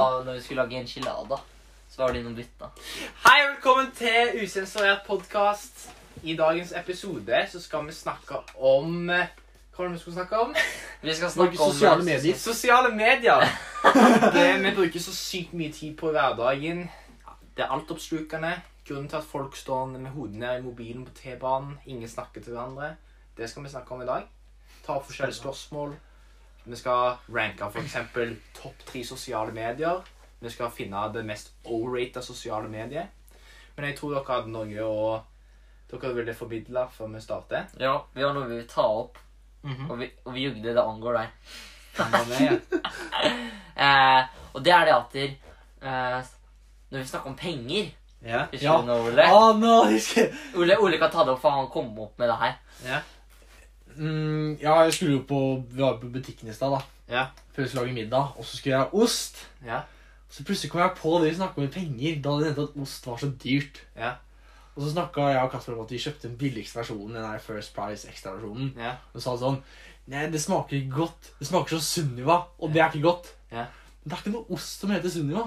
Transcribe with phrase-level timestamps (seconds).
[0.00, 1.36] Når vi skulle lage enchilada,
[1.90, 2.70] så var det innom bytta.
[3.24, 5.90] Hei og velkommen til Usensurert podkast.
[6.22, 9.26] I dagens episode så skal vi snakke om eh,
[9.76, 10.56] Hva var det vi skulle snakke om?
[11.02, 12.36] Vi skal Snakke snakke om sosiale medier.
[12.36, 13.44] Sosiale medier.
[14.36, 16.82] Det vi bruker så sykt mye tid på i hverdagen.
[17.56, 18.56] Det er altoppslukende.
[18.88, 22.56] Grunnen til at folk står med hodet ned i mobilen på T-banen, ingen snakker til
[22.56, 22.94] hverandre.
[23.36, 24.28] Det skal vi snakke om i dag.
[24.86, 25.98] Ta opp forskjellige spørsmål.
[26.70, 27.96] Vi skal ranke f.eks.
[28.54, 30.04] topp tre sosiale medier.
[30.40, 33.10] Vi skal finne det mest o-rata sosiale mediet.
[33.76, 35.00] Men jeg tror dere hadde noe å
[35.90, 37.66] dere ville formidle før vi starter.
[37.80, 39.18] Ja, vi har noe vi vil ta opp,
[39.64, 41.28] og vi, og vi jugde det angår deg.
[43.80, 46.26] Eh, og det er det at eh,
[46.92, 47.86] når vi snakker om penger
[48.20, 48.50] yeah.
[48.60, 48.74] Ja.
[48.82, 49.24] Ole?
[49.24, 49.86] Ah, no.
[50.60, 50.76] Ole?
[50.76, 52.58] Ole kan ta det opp, for han kom opp med det her.
[52.84, 52.98] Ja.
[53.96, 55.40] Mm, ja, jeg skulle jo på
[55.70, 56.80] Vi var på butikken i stad, da.
[57.10, 57.26] Ja.
[57.52, 58.36] Før vi skulle lage middag.
[58.38, 59.48] Og så skulle jeg ha ost.
[59.66, 59.80] Ja.
[60.30, 62.20] Så plutselig kom jeg på det vi snakka om penger.
[62.22, 63.82] Da hadde det hendt at ost var så dyrt.
[63.96, 64.12] Ja.
[64.76, 67.14] Og så snakka jeg og Kasper om at vi kjøpte den billigste versjonen.
[67.16, 68.94] Den der First Price ekstraversjonen Ja.
[69.14, 69.62] Og sa sånn
[70.10, 71.28] Nei, det smaker ikke godt.
[71.38, 73.28] Det smaker som Sunniva, og det er ikke godt.
[73.52, 73.66] Ja.
[74.00, 75.44] Men det er ikke noe ost som heter Sunniva.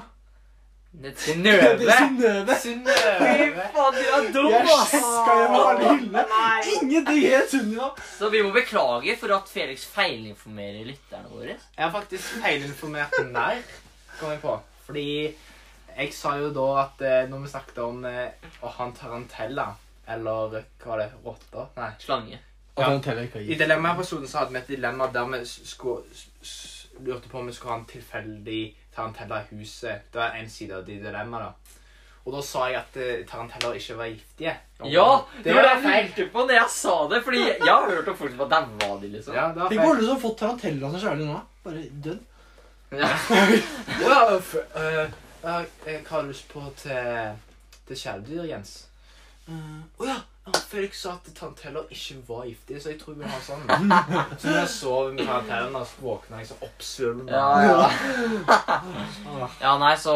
[0.93, 1.79] Synnøve!
[1.79, 2.55] Synnøve.
[2.59, 6.23] Fy faen, du er dum, Jeg skal hjem og alle hyllene.
[6.29, 6.59] Nei.
[6.75, 7.87] Ingenting het Sunniva.
[8.19, 11.55] Så vi må beklage for at Felix feilinformerer lytterne våre.
[11.57, 13.63] Jeg har faktisk feilinformert mer,
[14.19, 14.53] kom jeg på.
[14.85, 15.07] Fordi
[15.97, 19.67] jeg sa jo da at eh, når vi snakket om eh, å ha en tarantella,
[20.13, 21.67] eller eh, hva var det, rotter?
[21.79, 21.89] Nei.
[22.05, 22.39] Slange.
[22.77, 22.87] Ja.
[22.89, 23.41] Ja.
[23.41, 27.45] I Dilemma-episoden så hadde vi et dilemma der vi skulle, s- s- lurte på om
[27.49, 28.61] vi skulle ha en tilfeldig
[28.95, 30.11] tarantella i huset.
[30.11, 31.79] Det var en side av de dilemmaet da.
[32.23, 34.53] Og da sa jeg at eh, taranteller ikke var giftige.
[34.79, 35.07] Ja!
[35.37, 38.07] det Det var det jeg lurte på når jeg sa det, fordi jeg har hørt
[38.07, 39.35] om folk som var daua de, liksom.
[39.35, 39.87] Ja, det var Tenk feil.
[39.87, 41.41] på alle som har fått tarantella som kjærlig nå.
[41.65, 42.21] Bare dødd.
[42.93, 43.09] Ja.
[44.03, 44.55] Ja, uh,
[45.43, 47.35] uh, jeg har lyst på til,
[47.87, 48.73] til kjæledyr, Jens.
[49.49, 50.19] Å ja, ja,
[50.67, 53.61] Felix sa at taranteller ikke var giftig, så jeg tror vi har sånn.
[54.41, 57.31] Så når jeg sov med tarantellene, så våkna jeg så oppsvulmet.
[57.31, 57.77] Ja, ja.
[58.51, 59.55] Ah.
[59.61, 60.15] ja, nei, så,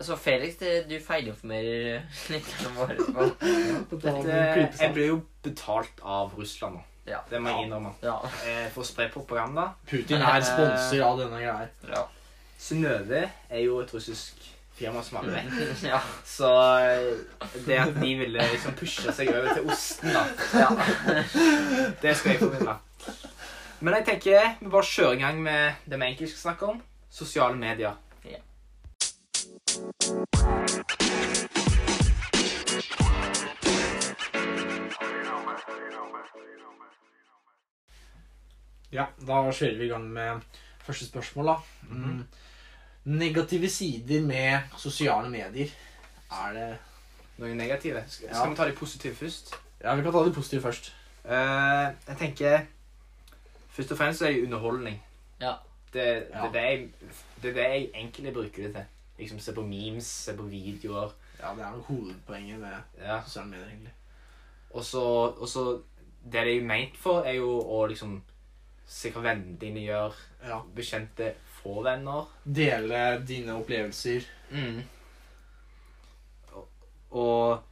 [0.00, 2.52] så Felix, det, du feilinformerer litt.
[2.78, 2.96] våre.
[3.92, 4.40] Dette,
[4.80, 6.84] jeg blir jo betalt av Russland nå.
[7.06, 7.20] Ja.
[7.30, 7.92] Det må jeg innrømme.
[8.02, 8.16] Ja.
[8.48, 9.68] Eh, For å spre propaganda.
[9.86, 11.68] Putin er sponser av denne greia.
[11.92, 12.06] Ja.
[12.58, 14.40] Synnøve er jo et russisk
[14.76, 15.82] firma som alle vet.
[15.82, 16.00] ja.
[16.24, 20.26] Så eh, det at de ville liksom pushe seg over til osten, da
[20.60, 20.70] ja.
[22.02, 22.76] Det skal jeg formidle.
[23.80, 26.82] Men jeg tenker vi bare kjører i gang med det vi egentlig skal snakke om.
[27.10, 27.96] Sosiale medier.
[28.24, 28.40] Ja.
[38.92, 40.44] Ja, da kjører vi i gang med
[40.86, 41.56] første spørsmål, da.
[41.90, 42.20] Mm.
[43.06, 45.70] Negative sider med sosiale medier.
[46.32, 46.68] Er det
[47.38, 48.00] Noen negative.
[48.08, 48.34] Skal, Ja.
[48.34, 49.54] skal vi ta de positive først?
[49.84, 50.92] Ja, vi kan ta det positive først.
[51.24, 52.60] Eh, jeg tenker
[53.76, 55.02] Først og fremst så er det underholdning.
[55.40, 55.52] Ja.
[55.92, 56.46] Det, det, Ja.
[56.46, 56.88] er det, jeg,
[57.42, 58.84] det er det jeg egentlig bruker det til.
[59.18, 61.12] Liksom Se på memes, se på videoer.
[61.40, 63.20] Ja, det er nok hovedpoenget med Ja.
[63.22, 63.92] sosiale medier, egentlig.
[64.70, 65.00] Og så,
[65.40, 65.82] og så
[66.24, 68.22] Det det er ment for, er jo å liksom
[68.86, 70.12] se hva vennene dine gjør.
[70.48, 70.60] Ja.
[70.74, 71.34] Bekjente
[71.66, 72.26] få venner.
[72.44, 74.26] Dele dine opplevelser.
[74.50, 74.82] Mm.
[76.52, 76.68] Og,
[77.10, 77.62] og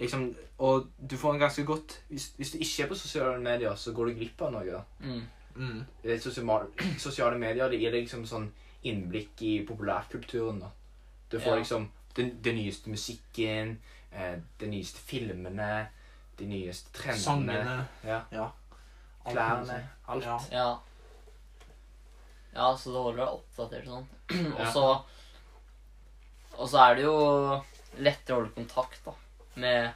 [0.00, 3.74] liksom Og du får en ganske godt hvis, hvis du ikke er på sosiale medier,
[3.74, 4.82] så går du glipp av noe.
[5.00, 5.22] Mm.
[5.56, 5.80] Mm.
[6.04, 6.68] Er sosiale,
[6.98, 8.46] sosiale medier det gir deg liksom sånn
[8.84, 10.60] innblikk i populærkulturen.
[10.60, 10.70] da.
[11.30, 11.58] Du får Ja.
[11.58, 13.78] liksom den, den nyeste musikken,
[14.12, 15.88] eh, de nyeste filmene,
[16.38, 17.86] de nyeste trendene, Sangene.
[18.04, 18.20] Ja.
[18.32, 18.48] ja.
[19.26, 20.50] Klærne, alt.
[20.52, 20.78] Ja.
[22.54, 22.68] Ja.
[22.78, 24.08] Så det holder deg oppdatert sånn.
[24.58, 24.84] og så
[26.54, 27.14] Og så er det jo
[27.98, 29.14] lettere å holde kontakt da
[29.58, 29.92] med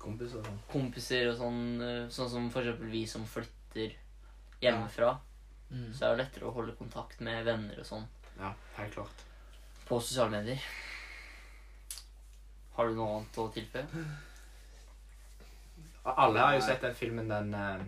[0.00, 0.58] Kompiser og sånn.
[0.72, 3.92] kompiser og sånn, eh, sånn som for eksempel vi som flytter
[4.62, 5.10] hjemmefra.
[5.70, 5.90] Mm.
[5.94, 8.06] Så er det lettere å holde kontakt med venner og sånn
[8.38, 9.24] Ja, helt klart.
[9.86, 10.62] på sosiale medier.
[12.78, 13.86] Har du noe annet å tilføye?
[16.10, 17.82] Alle har jo sett den filmen, den eh,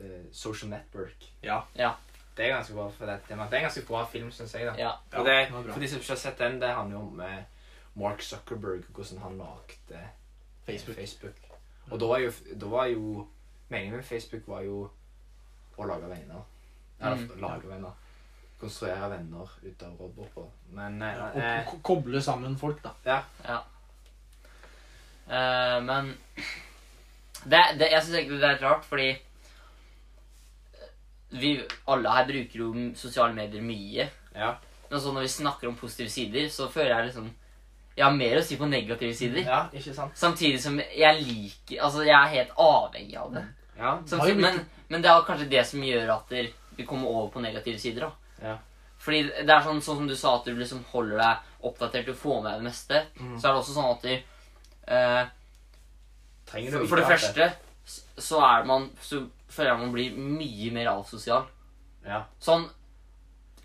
[0.00, 1.26] eh, Social Network.
[1.44, 1.60] Ja.
[1.76, 1.92] Ja.
[2.40, 3.18] Det er ganske bra for det.
[3.28, 4.66] Det er en ganske bra film, syns jeg.
[4.70, 4.72] da.
[4.80, 4.92] Ja.
[5.18, 7.42] Og det, for de som ikke har sett den, det handler jo om eh,
[8.00, 10.00] Mark Zuckerberg og hvordan han lagde
[10.66, 10.96] Facebook.
[10.96, 11.36] Facebook.
[11.90, 13.26] Og da var jo, da var jo
[13.70, 14.78] Meningen med Facebook var jo
[15.78, 16.40] å lage venner.
[17.00, 17.40] Eller Mm.
[17.40, 17.92] lage venner.
[18.60, 20.48] Konstruere venner ut av roboter.
[20.72, 22.90] Men eh, Ja, og eh, ko- koble sammen folk, da.
[25.30, 26.10] Eh, men
[27.44, 29.10] det, det, jeg syns egentlig det er litt rart, fordi
[31.30, 31.52] vi
[31.86, 34.08] alle her bruker jo sosiale medier mye.
[34.34, 34.54] Ja.
[34.90, 37.30] Men så når vi snakker om positive sider, så føler jeg liksom
[37.96, 39.42] Jeg har mer å si på negative sider.
[39.44, 40.16] Ja, ikke sant?
[40.16, 43.44] Samtidig som jeg liker Altså, jeg er helt avhengig av det.
[43.78, 43.92] Ja.
[44.06, 47.40] Samtidig, men, men det er kanskje det som gjør at der- vi kommer over på
[47.42, 48.00] negative sider.
[48.00, 48.12] da.
[48.42, 48.56] Ja.
[48.98, 52.16] Fordi det er sånn, sånn som du sa, at du liksom holder deg oppdatert og
[52.16, 53.02] får med deg det meste.
[53.20, 53.34] Mm.
[53.40, 54.14] Så er det også sånn at du,
[54.88, 55.26] eh,
[56.46, 57.50] for, for det første
[58.20, 61.46] så er man Så føler jeg man blir mye mer avsosial.
[62.06, 62.24] Ja.
[62.40, 62.68] Sånn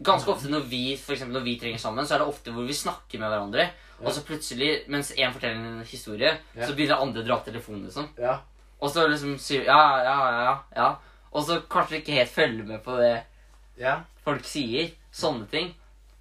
[0.03, 2.73] Ganske ofte når vi for når vi trenger sammen, så er det ofte hvor vi
[2.75, 3.69] snakker med hverandre.
[3.69, 4.01] Ja.
[4.03, 6.65] Og så plutselig, mens én forteller en historie, Ja.
[6.67, 7.85] så begynner andre å dra opp telefonen.
[7.85, 8.09] liksom.
[8.19, 8.41] Ja.
[8.81, 10.89] Og så liksom sier ja, ja, ja, ja.
[11.31, 13.23] Og så kanskje ikke helt følger med på det
[13.77, 14.01] Ja.
[14.25, 14.91] folk sier.
[15.13, 15.73] Sånne ting.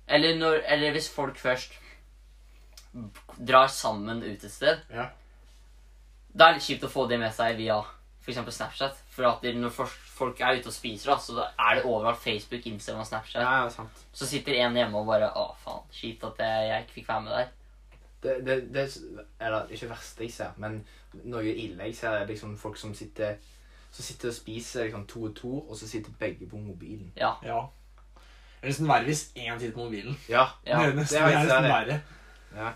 [0.06, 1.72] Eller, når, eller hvis folk først
[3.38, 4.78] drar sammen ut et sted.
[4.94, 5.08] Ja.
[6.34, 7.80] Det er litt kjipt å få det med seg via
[8.24, 8.40] f.eks.
[8.56, 9.00] Snapchat.
[9.12, 13.00] For at når folk er ute og spiser, da, så er det overalt Facebook, Instagram
[13.04, 13.42] og Snapchat.
[13.42, 14.04] Ja, sant.
[14.12, 15.84] Så sitter en hjemme og bare Å, faen.
[15.92, 17.52] Kjipt at jeg, jeg ikke fikk være med der.
[18.24, 18.84] Det, det, det
[19.40, 20.78] er det ikke verste jeg ser, men
[21.28, 23.36] noe ille jeg ser, er liksom folk som sitter
[23.94, 27.12] som sitter og spiser liksom to og to, og så sitter begge på mobilen.
[27.16, 27.34] Ja.
[27.46, 27.60] Ja.
[28.16, 30.16] Det er nesten verre hvis én sitter på mobilen.
[30.28, 30.48] Ja.
[30.66, 30.80] ja.
[30.80, 31.98] det er nesten, det er nesten verre.
[32.56, 32.72] Ja.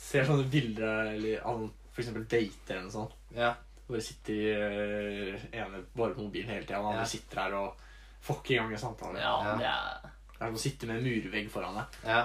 [0.00, 1.42] Ser sånne bilder eller
[1.92, 3.18] for eksempel dater eller noe sånt.
[3.36, 3.52] Ja.
[3.88, 7.04] Bare sitter øh, ene bare på mobilen hele tida, og den andre Ja.
[7.04, 7.76] sitter her og
[8.20, 9.18] får ikke i gang en samtale.
[9.18, 9.56] ja, Ja.
[9.58, 11.84] det er Det er som å sitte med en murvegg foran deg.
[12.04, 12.24] ja.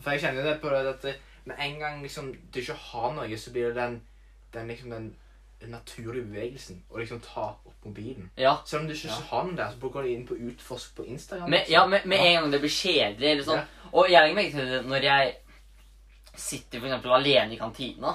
[0.00, 3.36] For jeg kjenner det på det at med en gang liksom, du ikke har noe,
[3.38, 4.00] så blir det den,
[4.52, 5.16] den, liksom, den,
[5.66, 8.30] naturlige bevegelsen å liksom ta opp mobilen.
[8.36, 8.56] Ja.
[8.66, 9.14] Selv om du ikke Ja.
[9.30, 11.50] har den der, så går du inn på utforsk på Instagram.
[11.50, 11.72] Med, liksom.
[11.72, 13.64] ja, med, med en gang det blir kjedelig eller sånn.
[13.92, 15.36] Og jeg legger merke til det når jeg
[16.36, 18.14] sitter for eksempel alene i kantina.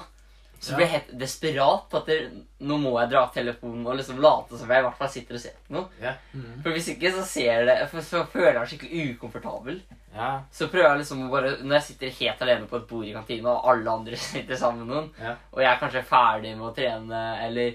[0.60, 0.76] Så Ja.
[0.76, 2.16] blir jeg helt desperat på at det,
[2.60, 5.34] nå må jeg dra opp telefonen og liksom late som jeg i hvert fall sitter
[5.34, 5.88] og ser på noe.
[6.02, 6.12] Ja.
[6.34, 6.62] Mm.
[6.62, 9.80] For hvis ikke så ser det, for så føler jeg meg skikkelig ukomfortabel.
[10.14, 10.42] Ja.
[10.52, 13.12] Så prøver jeg liksom å bare Når jeg sitter helt alene på et bord i
[13.12, 15.36] kantina, og alle andre sitter sammen med noen, Ja.
[15.52, 17.74] og jeg er kanskje ferdig med å trene, eller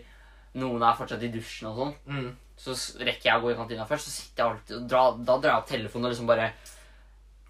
[0.55, 2.35] noen er fortsatt i dusjen og sånn, Mm.
[2.55, 2.71] så
[3.01, 5.51] rekker jeg å gå i kantina først, så sitter jeg alltid og dra, da drar
[5.51, 6.51] jeg opp telefonen og liksom bare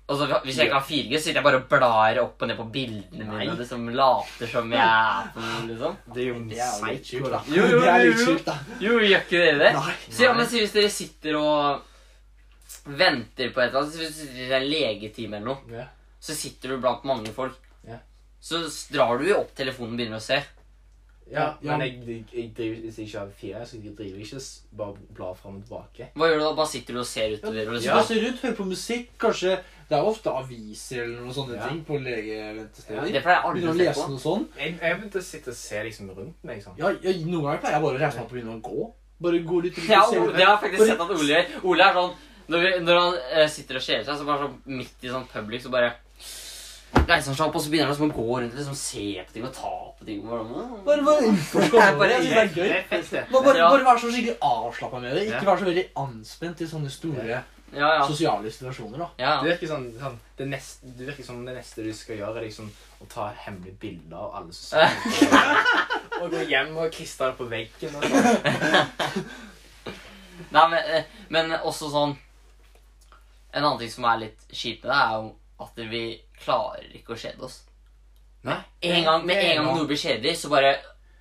[0.07, 2.47] og så Hvis jeg ikke har 4G, så sitter jeg bare og blar opp og
[2.51, 5.95] ned på bildene mine og liksom later som jeg er på noe, liksom.
[6.13, 7.39] Det er jo seigt sjukt, da.
[7.49, 8.99] Jo, Jo, jo, jo, jo.
[9.01, 9.71] gjør ikke dere det?
[9.79, 9.95] Nei.
[10.13, 11.81] Så ja, men si hvis dere sitter og
[12.85, 15.87] venter på et eller annet, hvis du sitter i en legetime eller noe, Ja.
[16.21, 17.57] så sitter du blant mange folk.
[17.87, 17.97] Ja.
[18.41, 18.61] Så
[18.93, 20.37] drar du jo opp telefonen og begynner å se.
[21.31, 21.77] Ja, Ja.
[21.77, 24.41] men jeg, jeg, jeg driver, hvis jeg ikke har fire, så jeg driver ikke
[24.77, 26.09] bare blar fram og tilbake.
[26.15, 26.51] Hva gjør du da?
[26.59, 27.55] Bare sitter du og ser utover?
[27.57, 29.55] Ja, bare liksom, du ser ut, hører på musikk, kanskje
[29.89, 31.67] Det er ofte aviser eller noen sånne Ja.
[31.69, 33.05] ting på legeventesteder.
[33.13, 34.09] Det pleier jeg aldri Begynner å å se lese på.
[34.09, 34.45] noe sånn.
[34.57, 36.77] Jeg, jeg begynte å sitte og se liksom rundt meg sånn.
[36.79, 38.87] Ja, ja, noen ganger pleier jeg bare å reise meg opp og begynne å gå.
[39.25, 41.09] Bare gå litt rundt Ja, og se Ja, det har jeg faktisk Bare- sett at
[41.09, 41.45] Ole gjør.
[41.63, 42.15] Ole er sånn
[42.47, 45.27] Når, vi, når han uh, sitter og kjeder seg, så bare sånn midt i sånn
[45.31, 45.93] public, så bare
[47.05, 49.05] reiser han seg opp, og så begynner han liksom å gå rundt og liksom se
[49.27, 50.21] på ting og ta på ting.
[50.23, 50.31] Og
[50.85, 51.01] bare.
[51.05, 52.11] Bare, utforske området.
[52.11, 52.69] Jeg synes det er gøy.
[52.69, 53.27] Er.
[53.31, 55.25] Bare, bare, bare være så skikkelig avslappa med det.
[55.27, 55.49] Ikke Ja.
[55.51, 57.41] være så veldig anspent i sånne store Ja,
[57.75, 58.07] ja.
[58.07, 58.97] sosiale situasjoner.
[58.97, 59.07] da.
[59.19, 59.31] ja.
[59.43, 62.45] Det virker sånn, sånn det, neste, det virker som det neste du skal gjøre, er
[62.47, 62.69] liksom
[63.01, 67.49] å ta hemmelige bilder av alle som sitter Og gå hjem og klistre det på
[67.51, 69.25] veggen og sånn.
[70.51, 72.15] Nei, men, eh, men også sånn
[73.55, 76.01] En annen ting som er litt kjipt med det, er jo at vi
[76.45, 77.61] klarer ikke å kjede oss.
[78.45, 78.59] Nei.
[78.85, 80.75] En gang, med en gang noe blir kjedelig, så bare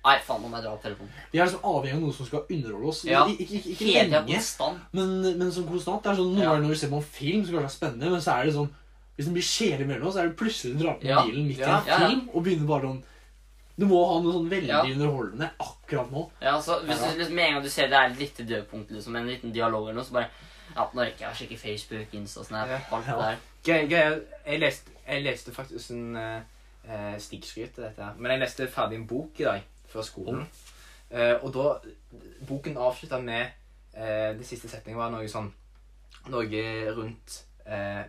[0.05, 1.09] Nei, faen, nå må jeg dra opp telefonen.
[1.31, 2.99] Vi er liksom avhengig av noe som skal underholde oss.
[3.09, 3.23] Ja.
[3.25, 4.83] Ikke, ikke, ikke Hele lenge, konstant.
[4.93, 6.03] men, men som konstant.
[6.03, 6.51] Det er sånn, Noen Ja.
[6.61, 8.69] når vi ser på en film som kanskje er spennende, men så er det sånn
[9.17, 11.23] Hvis den blir kjedelig mellom oss, så er det plutselig du drar på Ja.
[11.25, 11.65] bilen midt Ja.
[11.65, 12.07] i en Ja, ja.
[12.09, 13.03] film og begynner bare sånn
[13.79, 14.83] Du må ha noe sånn veldig Ja.
[14.83, 16.29] underholdende akkurat nå.
[16.41, 18.91] Ja, så hvis du liksom, Med en gang du ser det er et lite dødpunkt,
[18.91, 20.29] liksom, en liten dialog eller noe, så bare
[20.75, 22.79] Ja, nå rekker jeg å sjekke Facebook, Insta, Snap, Ja.
[22.91, 23.37] alt det der.
[23.65, 24.21] Gøy, gøy.
[24.45, 28.15] Jeg leste, jeg leste faktisk en uh, stikkskryt til dette her.
[28.17, 30.47] Men jeg leste ferdig en bok i dag, før skolen.
[31.09, 31.91] Eh, og da
[32.47, 33.45] Boken avslutta med
[33.93, 35.51] eh, Det siste setningen var noe sånn
[36.33, 36.63] Noe
[36.97, 37.35] rundt
[37.69, 38.01] eh,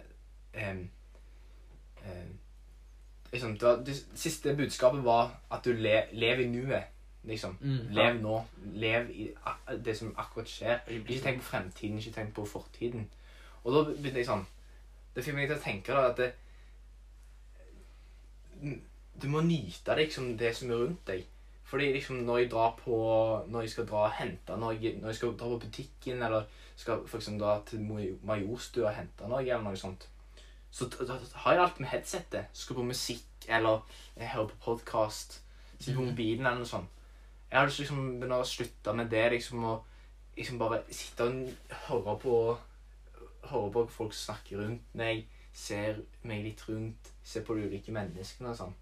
[3.33, 6.93] liksom, det, var, det siste budskapet var at du le, lever i nuet.
[7.29, 7.59] Liksom.
[7.61, 8.39] Mm, Lev nå.
[8.81, 9.27] Lev i
[9.85, 10.79] det som akkurat skjer.
[10.89, 13.05] Ikke tenk på fremtiden, ikke tenk på fortiden.
[13.65, 14.47] Og da begynte jeg sånn
[15.13, 16.31] Det fikk meg til å tenke da at det,
[19.23, 21.25] Du må nyte liksom det som er rundt deg.
[21.67, 22.97] Fordi liksom når jeg drar på
[23.51, 26.45] Når jeg skal dra og hente noe Når jeg skal dra på butikken eller
[26.77, 27.81] skal for eksempel dra til
[28.23, 30.07] Majorstua og hente noe eller noe sånt,
[30.71, 32.45] så da, har jeg alt med headsetet.
[32.53, 33.81] Skal på musikk eller
[34.17, 35.41] jeg hører på podkast.
[35.79, 36.11] Sitter på Mhm.
[36.11, 36.89] mobilen eller noe sånt.
[37.51, 39.31] Jeg har til liksom begynne å slutte med det.
[39.33, 39.85] liksom og
[40.37, 41.49] liksom bare sitte og
[41.89, 42.59] høre på
[43.47, 45.27] Høre på folk snakke rundt meg.
[45.57, 48.75] Ser meg litt rundt, ser på de ulike menneskene og sånn.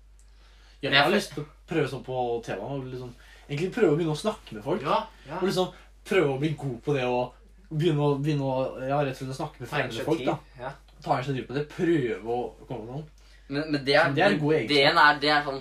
[0.83, 2.59] Ja, jeg har lyst til å prøve sånn på TV.
[2.61, 3.13] og Liksom,
[3.49, 4.83] egentlig prøve å begynne å snakke med folk.
[4.85, 5.39] Ja, ja.
[5.39, 5.71] Og liksom
[6.05, 7.39] prøve å bli god på det og
[7.71, 10.25] begynne å, begynne å ja, rett og slett å snakke med fremmede folk.
[10.27, 10.35] da.
[10.61, 10.73] Ja.
[11.05, 11.65] Ta initiativ på det.
[11.73, 13.07] Prøve å komme med noen.
[13.49, 15.59] Men, men det er, Det er en god det er, det er sånn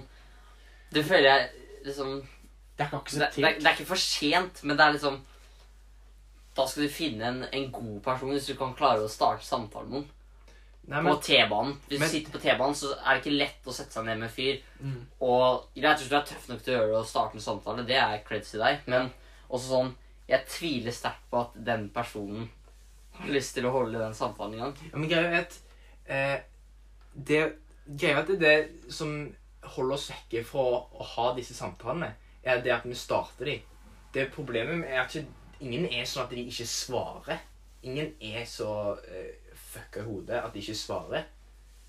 [0.96, 1.50] Det føler jeg
[1.84, 2.12] liksom
[2.78, 5.18] Det er ikke det, det, er- det er ikke for sent, men det er liksom
[6.56, 9.90] Da skal du finne en, en god person hvis du kan klare å starte samtalen
[9.92, 10.10] med noen.
[10.92, 11.78] Nei, På T-banen.
[11.88, 14.18] Hvis men- du sitter på T-banen, så er det ikke lett å sette seg ned
[14.20, 14.58] med en fyr.
[14.82, 14.98] Mm.
[15.22, 17.86] Og greit, hvis du er tøff nok til å gjøre det og starte en samtale,
[17.88, 18.80] det er creds til deg.
[18.88, 19.12] Men
[19.50, 19.94] også sånn
[20.28, 22.50] Jeg tviler sterkt på at den personen
[23.14, 24.74] har lyst til å holde den samtalen i gang.
[24.92, 25.58] ja, men greia er at
[26.08, 26.40] eh,
[27.14, 27.42] det,
[27.86, 29.36] greia er at det det som
[29.76, 32.14] holder oss vekke fra å, å ha disse samtalene,
[32.44, 33.62] er det at vi starter de.
[34.14, 35.28] Det Problemet er at ikke,
[35.60, 37.40] ingen er sånn at de ikke svarer.
[37.84, 39.43] Ingen er så eh,
[39.74, 41.28] fucka i hodet at de ikke svarer.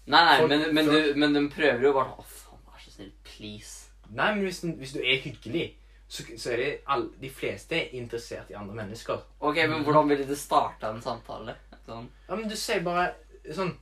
[0.07, 2.91] Nei, nei, Folk- men, men, du, men de prøver jo bare Å, faen, vær så
[2.99, 3.91] snill, please.
[4.11, 5.64] Nei, men hvis, den- hvis du er hyggelig,
[6.09, 9.23] så, så er det all, de fleste er interessert i andre mennesker.
[9.41, 11.57] Ok, men hvordan ville du starta en samtale?
[11.87, 12.07] Sånn.
[12.29, 13.11] Ja, men du sier bare
[13.53, 13.73] sånn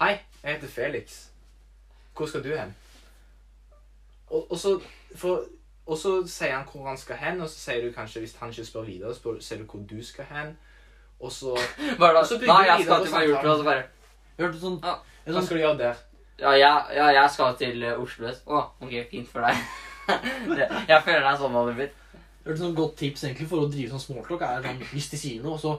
[0.00, 1.20] Hei, jeg heter Felix.
[2.16, 2.74] Hvor skal du hen?
[4.30, 4.74] Og, og, så,
[5.16, 5.44] for,
[5.86, 8.50] og så sier han hvor han skal hen, og så sier du kanskje, hvis han
[8.52, 10.56] ikke spør videre, så spør, sier du hvor du skal hen.
[11.20, 11.54] Og så
[11.98, 12.24] Hva er det?
[12.28, 13.84] så bygger Nei, vi jeg videre skal på til Majorstua, og så bare
[14.36, 14.94] Hørte sånn, Ja.
[15.24, 16.02] en Hva sånn skal du gjøre der?
[16.36, 18.42] Ja, jeg, ja, jeg skal til eh, Oslo S.
[18.44, 19.56] Å, ok, fint for deg.
[20.58, 21.94] det, jeg føler det er sånn det hadde blitt.
[22.44, 25.40] hørte sånn godt tips egentlig for å drive sånn smalltalk er sånn, hvis de sier
[25.46, 25.72] noe, og så,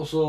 [0.00, 0.22] og så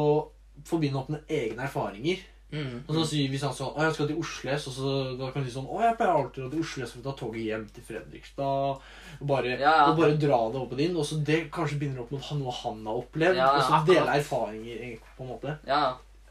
[0.68, 2.20] forbinde opp med egne erfaringer.
[2.54, 2.74] Mm.
[2.86, 5.40] Og så sier Hvis han sånn Å, jeg skal til Oslo og så da kan
[5.42, 7.46] han si sånn Å, jeg pleier alltid å dra til Oslo for å ta toget
[7.48, 8.84] hjem til Fredrikstad.
[9.18, 9.86] Og bare, Ja, ja.
[9.90, 11.00] og bare dra det opp og inn.
[11.02, 13.40] Og så det kanskje binder opp med noe han har opplevd.
[13.42, 15.56] Ja, ja, og så dele erfaringer, egentlig, på en måte.
[15.66, 15.82] Ja,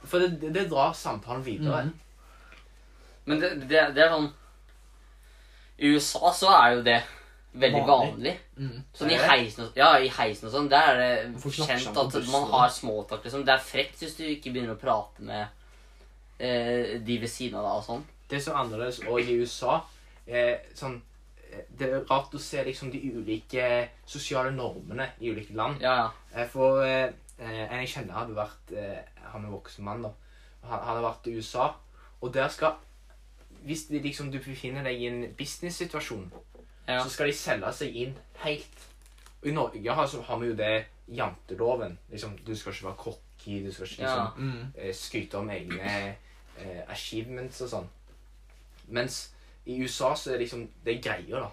[0.05, 1.83] For det, det, det drar samtalen videre.
[1.89, 1.99] Mm.
[3.25, 4.31] men det, det, det er sånn
[5.79, 7.01] I USA så er jo det
[7.53, 8.13] veldig Vanlig.
[8.13, 8.37] vanlig.
[8.57, 8.79] Mm.
[8.97, 12.47] Sånn i heisen og, ja, i heisen og sånn, der er det kjent at man
[12.55, 13.25] har småtak.
[13.27, 13.43] liksom.
[13.45, 15.51] Det er frekt hvis du ikke begynner å prate med
[16.43, 18.05] eh, de ved siden av deg og sånn.
[18.29, 19.81] Det er så annerledes òg i USA
[20.27, 21.01] Eh, sånn
[21.51, 25.81] eh, Det er rart å se liksom de ulike sosiale normene i ulike land.
[25.83, 26.11] Ja, ja.
[26.35, 27.09] Eh, For eh,
[27.39, 30.13] eh, en jeg kjenner hadde vært eh, Han er voksen mann, da.
[30.71, 31.67] Han hadde vært i USA,
[32.23, 32.77] og der skal
[33.65, 36.31] Hvis de, liksom, du befinner deg i en business-situasjon,
[36.89, 37.03] Ja.
[37.03, 38.79] så skal de selge seg inn helt.
[39.43, 40.85] Og I Norge har, så har vi jo det
[41.15, 41.99] janteloven.
[42.11, 44.15] Liksom, du skal ikke være cocky, du skal ikke Ja.
[44.25, 44.73] liksom, Mm.
[44.77, 46.17] eh, skryte om egne
[46.63, 47.89] eh, achievements og sånn.
[48.89, 49.19] Mens
[49.67, 51.51] i USA så er det liksom Det er greier, da.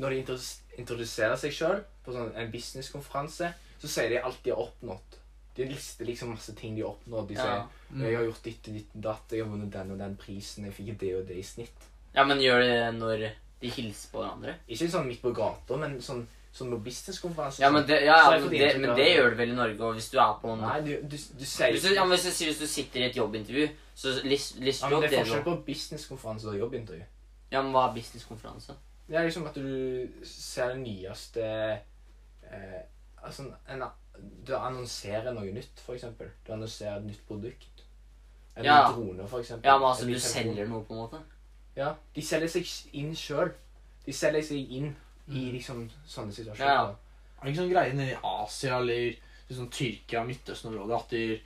[0.00, 0.38] Når de
[0.80, 5.18] introduserer seg sjøl på sånn, en businesskonferanse, så sier de alt de har oppnådd.
[5.56, 7.28] De lister liksom masse ting de har oppnådd.
[7.28, 7.42] De Ja.
[7.42, 8.00] sier Mm.
[8.02, 10.64] 'Jeg har gjort ditt og ditt og datt, jeg har vunnet den og den prisen,
[10.64, 11.86] jeg fikk det og det i snitt'.
[12.14, 14.54] ja, men gjør de det når de hilser på hverandre?
[14.68, 17.60] Ikke sånn midt på gata, men sånn, sånn på businesskonferanse.
[17.62, 19.94] Ja, men det, ja, ja, men det, men det gjør det vel i Norge, og
[19.98, 22.24] hvis du er på en Nei, du, du, du sier hvis du, ja, men hvis,
[22.38, 25.44] du, hvis du sitter i et jobbintervju, så list- Ja, du men det er forskjell
[25.44, 27.04] på businesskonferanse og jobbintervju.
[27.52, 28.74] Ja, men hva er businesskonferanse?
[29.06, 31.44] Det er liksom at du ser det nyeste
[32.50, 32.82] eh,
[33.26, 33.82] Altså, en,
[34.46, 36.28] du annonserer noe nytt, for eksempel.
[36.46, 37.82] Du annonserer et nytt produkt.
[38.56, 38.76] En Ja.
[38.88, 39.66] ny drone, for eksempel.
[39.68, 41.18] Ja, men altså, du selger noe, på en måte?
[41.76, 43.50] Ja, De selger seg inn sjøl.
[44.06, 44.94] De selger seg inn
[45.28, 45.52] i Mm.
[45.52, 46.72] liksom sånne situasjoner.
[46.72, 46.94] Ja.
[47.40, 49.14] Er det ikke sånn greie nede i Asia eller
[49.50, 51.40] liksom Tyrkia, Midtøsten-området at de,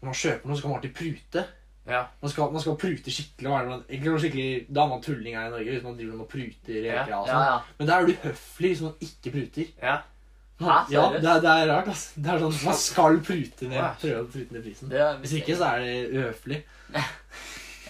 [0.00, 1.46] når man kjøper noe, så kan man alltid prute?
[1.86, 2.06] Ja.
[2.22, 3.50] Man skal, man skal prute skikkelig.
[3.50, 3.84] man-
[4.18, 7.08] skikkelig, Da er man tulling her i Norge hvis man driver og pruter Ja, og
[7.08, 7.46] Ja, sånn.
[7.46, 7.60] ja.
[7.78, 9.66] Men der er du høflig hvis man ikke pruter.
[9.82, 9.96] ja.
[10.58, 11.86] Hæ, ja, det er, det er rart.
[11.88, 12.14] altså.
[12.16, 14.90] Det er sånn, Man skal prute ned, prøve å prute ned prisen.
[14.92, 16.62] Er, Hvis ikke, så er det uhøflig.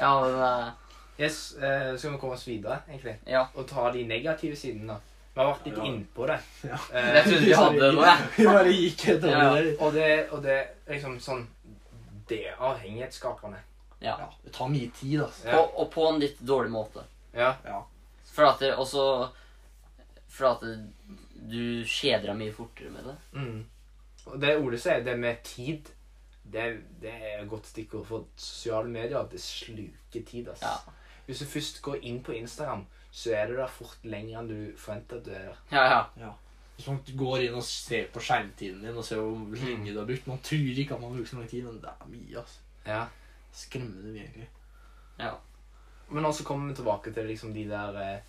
[0.01, 0.71] Ja, men Uh...
[1.19, 3.15] Yes, uh, skal vi komme oss videre, egentlig?
[3.27, 3.47] Ja.
[3.55, 4.99] Og ta de negative sidene, da.
[5.37, 5.85] Vi har vært litt Ja.
[5.85, 6.39] innpå det.
[6.65, 6.79] Ja.
[6.95, 8.29] Eh, Jeg trodde vi hadde nå, jeg.
[8.37, 9.55] Vi bare gikk helt over Ja.
[9.55, 9.77] det.
[9.81, 10.53] og det, og det
[10.87, 11.47] er liksom sånn
[12.29, 13.59] Det er avhengighetsskapende.
[14.01, 14.17] Ja.
[14.19, 15.45] Ja, det tar mye tid, altså.
[15.49, 15.59] Ja.
[15.61, 17.05] Og, og på en litt dårlig måte.
[17.35, 17.53] Ja.
[18.33, 19.29] For at det også
[20.29, 20.89] For at det,
[21.51, 23.17] du kjeder deg mye fortere med det.
[23.35, 23.65] Mm.
[24.27, 25.87] Og det ordet sier, det med tid
[26.51, 29.19] Det, det er et godt stikkord for sosiale medier.
[29.21, 30.49] At Det sluker tid.
[30.49, 30.67] altså.
[30.67, 30.93] Ja.
[31.27, 32.87] Hvis du først går inn på Instagram,
[33.17, 35.55] så er du der fort lenger enn du forventer at du er.
[35.73, 36.01] Ja, ja.
[36.21, 36.33] ja.
[36.77, 40.09] Hvis man går inn og ser på skjermtiden din og ser hvor lenge du har
[40.09, 42.43] brukt Man tror ikke at man har brukt så lang tid, men det er mye.
[42.43, 42.59] altså.
[42.87, 43.03] Ja.
[43.57, 44.49] Skremmende mye, egentlig.
[45.23, 45.33] ja.
[46.09, 48.21] Men også kommer vi tilbake til liksom de der eh,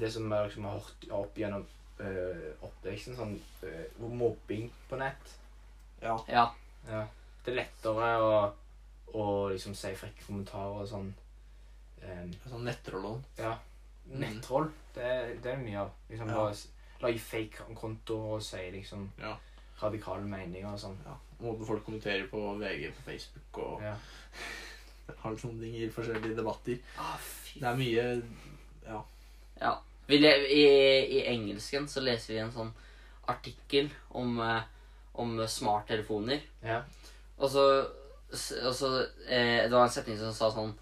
[0.00, 1.64] Det som jeg liksom har hørt opp gjennom
[1.98, 3.34] øh, oppveksten, sånn
[3.66, 5.34] øh, mobbing på nett.
[6.02, 6.14] Ja.
[6.28, 6.44] ja.
[6.86, 7.02] Ja.
[7.44, 8.32] Det er lettere å
[9.16, 11.08] å liksom si frekke kommentarer og sånn.
[11.98, 13.56] Um, Sånn nettroll ja.
[14.08, 14.20] Mm.
[14.20, 15.04] Nettroll, det,
[15.42, 15.90] det er det mye av.
[16.10, 16.52] Liksom Ja.
[17.00, 19.36] Lage fake kontoer og si liksom Ja.
[19.82, 20.96] radikale meninger og sånn.
[21.06, 23.94] ja, måten folk kommenterer på VG på Facebook og Ja.
[25.22, 26.78] har sånne ting i forskjellige debatter.
[26.98, 27.18] Ah.
[27.54, 28.22] Det er mye
[28.86, 29.02] Ja.
[29.60, 29.74] Ja.
[30.08, 30.64] Vi le i,
[31.18, 32.72] I engelsken så leser vi en sånn
[33.28, 34.62] artikkel om, eh,
[35.14, 36.40] om smarttelefoner.
[36.62, 36.82] Ja.
[37.38, 37.64] Og så,
[38.64, 40.72] og så eh, Det var en setning som sa sånn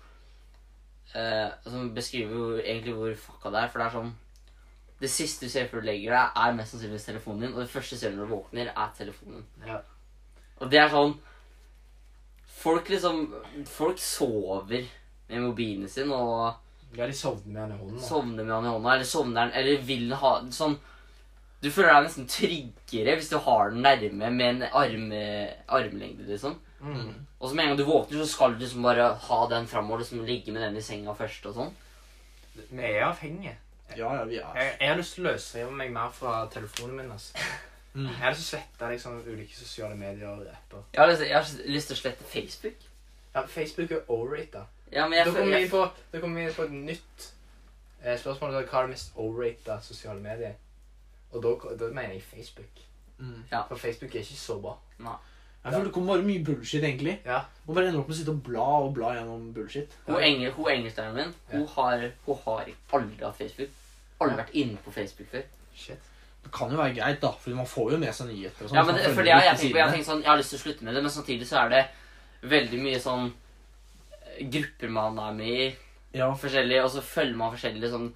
[1.14, 3.68] eh, Som beskriver jo egentlig hvor fucka det er.
[3.72, 4.12] For det er sånn
[5.00, 7.54] Det siste du ser før du legger deg, er mest sannsynligvis telefonen din.
[7.54, 9.44] Og det første du ser når du våkner, er telefonen.
[9.66, 9.80] Ja.
[10.60, 11.16] Og det er sånn
[12.56, 13.26] Folk liksom
[13.68, 14.86] Folk sover
[15.28, 16.62] med mobilen sin og
[16.96, 17.96] ja, de sovner med han i hånden.
[17.98, 18.06] da.
[18.06, 20.76] sovner med han i hånda, eller sovner den, eller vil ha sånn
[21.60, 25.10] Du føler deg nesten tryggere hvis du har den nærme med en arm,
[25.66, 26.54] armlengde, liksom.
[26.80, 27.26] Mm.
[27.40, 29.90] Og så med en gang du våkner, så skal du liksom bare ha den fram
[29.90, 31.72] og liksom ligge med den i senga først og sånn.
[32.56, 33.56] Vi er avhengige.
[33.96, 36.96] Ja, ja, vi er Jeg, jeg har lyst til å løsrive meg mer fra telefonen
[36.96, 37.10] min.
[37.14, 37.38] altså.
[37.94, 38.06] Mm.
[38.06, 40.82] Jeg har lyst til å slette liksom, ulike sosiale medier og apper.
[40.92, 42.88] Jeg har, lyst, jeg har lyst til å slette Facebook.
[43.34, 44.64] Ja, Facebook er overrated.
[44.92, 47.28] Ja, men Da kommer vi jeg, på, da kommer vi på et nytt
[48.02, 48.58] eh, spørsmål.
[48.58, 50.58] Hva er det mest overrated sosiale medier?
[51.32, 52.84] Og da, da mener jeg Facebook.
[53.18, 53.46] Mm.
[53.68, 54.76] For Facebook er ikke så bra.
[55.66, 57.14] Jeg føler det kommer bare mye bullshit, egentlig.
[57.26, 57.40] Ja.
[57.66, 59.96] Man bare ender opp med å sitte og bla og bla gjennom bullshit.
[60.06, 61.66] hun, engel, hun engelsklæreren min, hun, Ja.
[61.74, 63.72] har, hun har aldri hatt Facebook.
[64.20, 65.42] Aldri vært inne på Facebook før.
[65.74, 66.12] Shit.
[66.44, 68.76] Det kan jo være greit, da, for man får jo med seg nyheter og sånn.
[68.78, 69.78] Ja, men det, følger for det har litt jeg tenker.
[69.82, 71.68] Jeg tenker sånn, jeg har lyst til å slutte med det, men samtidig så er
[71.74, 71.82] det
[72.54, 73.26] veldig mye sånn
[74.22, 75.66] eh, grupper man er med i,
[76.16, 78.06] Ja, forskjellig, og så følger man forskjellig sånn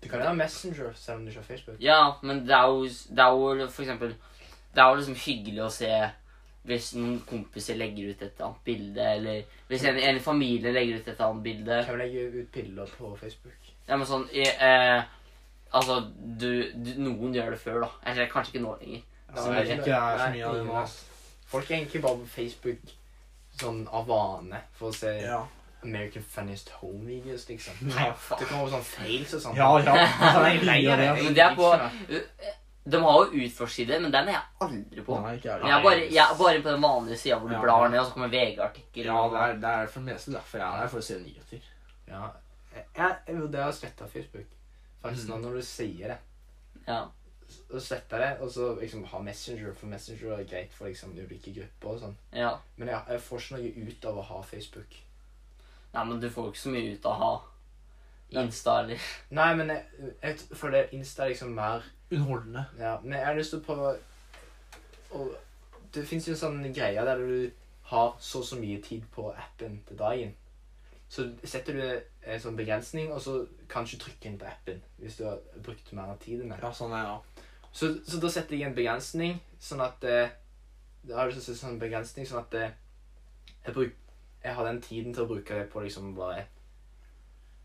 [0.00, 1.76] Du kan jo ha Messenger selv om du ikke har Facebook.
[1.82, 4.14] Ja, men det er jo, det er jo for eksempel
[4.72, 5.90] Det er jo liksom hyggelig å se
[6.68, 11.08] hvis noen kompiser legger ut et annet bilde, eller hvis en, en familie legger ut
[11.08, 11.78] et annet bilde.
[11.86, 13.72] Kan vi legge ut bilder på Facebook?
[13.88, 15.00] Ja, men sånn i, eh,
[15.70, 16.00] Altså,
[16.40, 17.88] du, du Noen gjør det før, da.
[18.10, 19.04] Eller kanskje ikke nå lenger.
[19.30, 20.80] Ja, jeg vet ikke det er så mye av det nå.
[21.50, 22.94] Folk er egentlig bare på Facebook
[23.60, 25.40] sånn av vane for å se Ja,
[25.84, 27.78] American Funniest Home Videos, liksom.
[27.86, 28.40] Nei, faen.
[28.42, 29.58] Det kommer opp sånn fails og sånn.
[29.58, 29.70] ja.
[29.86, 29.94] ja.
[30.50, 31.22] Er.
[31.22, 31.70] Men det er på
[32.84, 35.18] De har jo utforskssider, men den er jeg aldri på.
[35.20, 35.60] Nei, ikke jeg.
[35.60, 37.60] Men jeg er bare, jeg er bare på den vanlige sida hvor du Ja.
[37.60, 39.04] blar ned, og så kommer VG-artikkel.
[39.04, 41.18] Ja, det er, det er for det meste derfor jeg er her, for å se
[41.20, 41.60] nyheter.
[42.08, 42.22] Ja.
[42.74, 44.46] Jeg, jeg, jeg vurderer å slette Facebook.
[45.04, 45.34] Faktisk Mm.
[45.34, 46.18] nå når du sier det.
[46.88, 47.02] Ja.
[47.50, 51.12] Så sletter jeg det, og så liksom ha Messenger, for Messenger er greit for liksom
[51.18, 52.16] ulike grupper og sånn.
[52.32, 52.56] ja.
[52.76, 54.96] Men jeg, jeg får ikke noe ut av å ha Facebook.
[55.92, 57.40] Nei, men du får jo ikke så mye ut av å ha
[58.42, 58.98] Insta eller
[59.30, 59.84] Nei, men jeg,
[60.22, 62.64] jeg føler Insta er liksom mer Underholdende.
[62.78, 63.90] Ja, men jeg har lyst til å prøve
[65.14, 65.28] å
[65.94, 67.50] Det fins jo en sånn greie der du
[67.90, 70.34] har så og så mye tid på appen til dagen.
[71.10, 71.82] Så setter du
[72.30, 75.40] en sånn begrensning, og så kan du ikke trykke inn på appen hvis du har
[75.66, 76.60] brukt mer tid enn det.
[76.62, 77.16] Ja, sånn er ja.
[77.72, 80.30] Så, så da setter jeg en begrensning, sånn at eh,
[81.02, 82.70] Da har du så- sånn begrensning sånn at eh,
[83.64, 83.92] jeg, bruk,
[84.44, 86.44] jeg har den tiden til å bruke det på liksom bare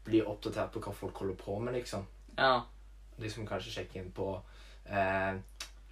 [0.06, 2.06] bli oppdatert på hva folk holder på med, liksom
[2.38, 2.64] Ja.
[3.22, 4.30] Liksom kanskje sjekke inn på
[4.90, 5.36] eh,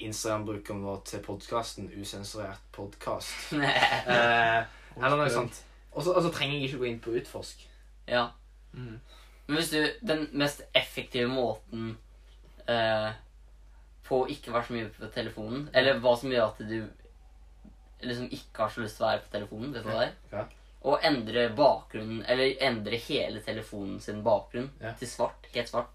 [0.03, 3.53] Instagram-brukeren vår til podkasten Usensurert podkast.
[3.63, 4.63] Eh,
[4.99, 5.59] eller noe sånt.
[5.93, 7.67] Og så trenger jeg ikke gå inn på Utforsk.
[8.07, 8.27] ja.
[8.73, 8.99] Mm.
[9.45, 11.91] Men hvis du Den mest effektive måten
[12.67, 13.12] eh,
[14.07, 16.79] på å ikke være så mye på telefonen, eller hva som gjør at du
[18.03, 20.15] liksom ikke har så lyst til å være på telefonen, vet du hva det er?
[20.33, 20.45] Ja.
[20.83, 24.91] Å endre bakgrunnen, eller endre hele telefonen sin bakgrunn Ja.
[24.99, 25.45] til svart.
[25.53, 25.93] Helt svart.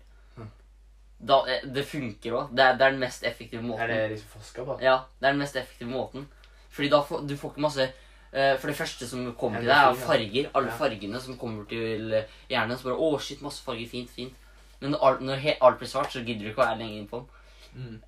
[1.18, 2.50] Da, eh, det funker òg.
[2.54, 3.82] Det, det er den mest effektive måten.
[3.82, 4.76] Er det liksom forska på?
[4.82, 6.28] Ja, det er den mest effektive måten.
[6.70, 9.88] Fordi da får du får ikke masse uh, For det første som kommer til deg,
[9.88, 10.50] er farger.
[10.54, 10.76] Alle Ja.
[10.78, 12.12] fargene som kommer til
[12.48, 12.78] hjernen.
[12.78, 13.88] Så bare Å, shit, masse farger.
[13.88, 14.34] Fint, fint.
[14.80, 17.00] Men når alt, når he, alt blir svart, så gidder du ikke å være lenger
[17.02, 17.82] innpå den.
[17.82, 18.02] Mm.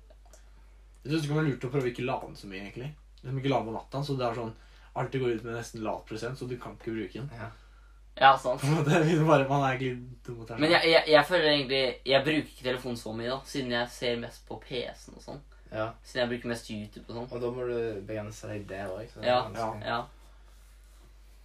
[1.03, 2.93] Jeg syns det kan være lurt å prøve å ikke lade den så mye, egentlig.
[3.23, 4.53] Liksom ikke lade på natta, så det er sånn
[5.01, 7.29] Alltid går ut med nesten lat prosent, så du kan ikke bruke den.
[7.31, 7.45] Ja,
[8.37, 8.61] sant.
[8.61, 11.79] På en måte, hvis bare man er dum mot Men jeg, jeg, jeg føler egentlig
[12.05, 13.39] Jeg bruker ikke telefonen så mye, da.
[13.49, 15.39] Siden jeg ser mest på PC-en og sånn.
[15.71, 15.87] Ja.
[16.05, 17.29] Siden jeg bruker mest YouTube og sånn.
[17.31, 19.15] Og da må du begrense deg der òg.
[19.25, 19.69] Ja, ja.
[19.85, 19.99] Ja.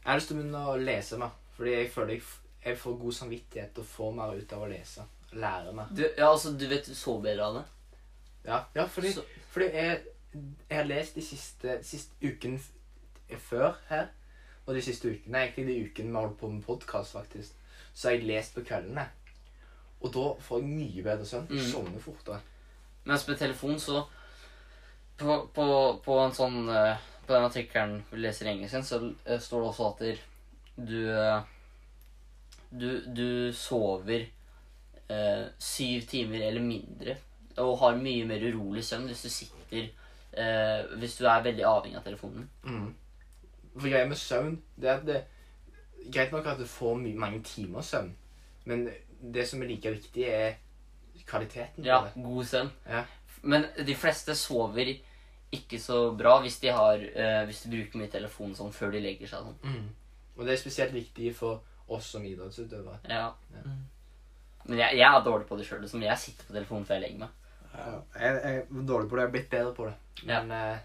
[0.02, 1.32] Jeg har lyst til å begynne å lese mer.
[1.56, 2.26] Fordi jeg føler jeg,
[2.66, 5.06] jeg får god samvittighet og får mer ut av å lese.
[5.36, 5.88] Lære mer.
[5.96, 7.64] Du, ja, altså, du vet du så bedre av det.
[8.46, 9.14] Ja, ja fordi,
[9.54, 9.96] fordi jeg,
[10.68, 14.10] jeg har lest de siste, siste uken f- før her,
[14.66, 17.54] og de siste ukene, egentlig de ukene vi holdt på med podkast, faktisk,
[17.94, 19.06] så har jeg lest på kveldene.
[20.00, 21.48] Og da får jeg mye bedre søvn.
[21.50, 21.66] Mm.
[21.70, 22.40] Sovner fortere.
[23.06, 24.04] Mens med telefon så
[25.16, 25.66] På, på,
[26.04, 29.68] på en sånn eh, På den artikkelen vi leser i engelsken, så eh, står det
[29.70, 30.02] også at
[30.90, 31.38] du eh,
[32.68, 34.26] Du, du sover
[35.08, 37.16] eh, syv timer eller mindre
[37.56, 39.86] og har mye mer urolig søvn hvis du sitter
[40.36, 42.50] eh, Hvis du er veldig avhengig av telefonen.
[42.66, 42.90] Mm.
[43.76, 45.24] For greia med søvn det er at det
[46.12, 48.12] Greit nok at du får my mange timer søvn,
[48.64, 48.84] men
[49.32, 50.52] det som er like viktig, er
[51.26, 52.22] kvaliteten på Ja, det.
[52.22, 52.70] god søvn.
[52.86, 53.00] Ja.
[53.42, 54.92] Men de fleste sover
[55.52, 59.00] ikke så bra hvis de, har, eh, hvis de bruker mye telefon sånn før de
[59.02, 59.48] legger seg.
[59.48, 59.58] Sånn.
[59.64, 59.88] Mm.
[60.36, 63.00] Og det er spesielt viktig for oss som idrettsutøvere.
[63.10, 63.32] Ja.
[63.56, 63.62] Ja.
[64.66, 65.88] Men jeg, jeg er dårlig på det sjøl.
[66.02, 67.28] Jeg sitter på telefonen før jeg legger meg.
[67.74, 67.98] Ja.
[68.20, 69.22] Jeg, jeg er dårlig på det.
[69.22, 69.94] Jeg har blitt bedre på det.
[70.26, 70.42] Ja.
[70.42, 70.78] Men, eh,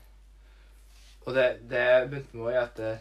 [1.26, 2.98] og det, det begynte med i at eh,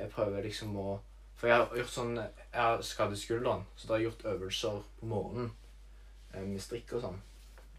[0.00, 1.00] jeg prøver liksom å
[1.36, 4.78] For jeg har gjort sånn Jeg har skadet skulderen, så da har jeg gjort øvelser
[5.00, 5.50] på morgenen
[6.34, 7.18] eh, med strikk og sånn.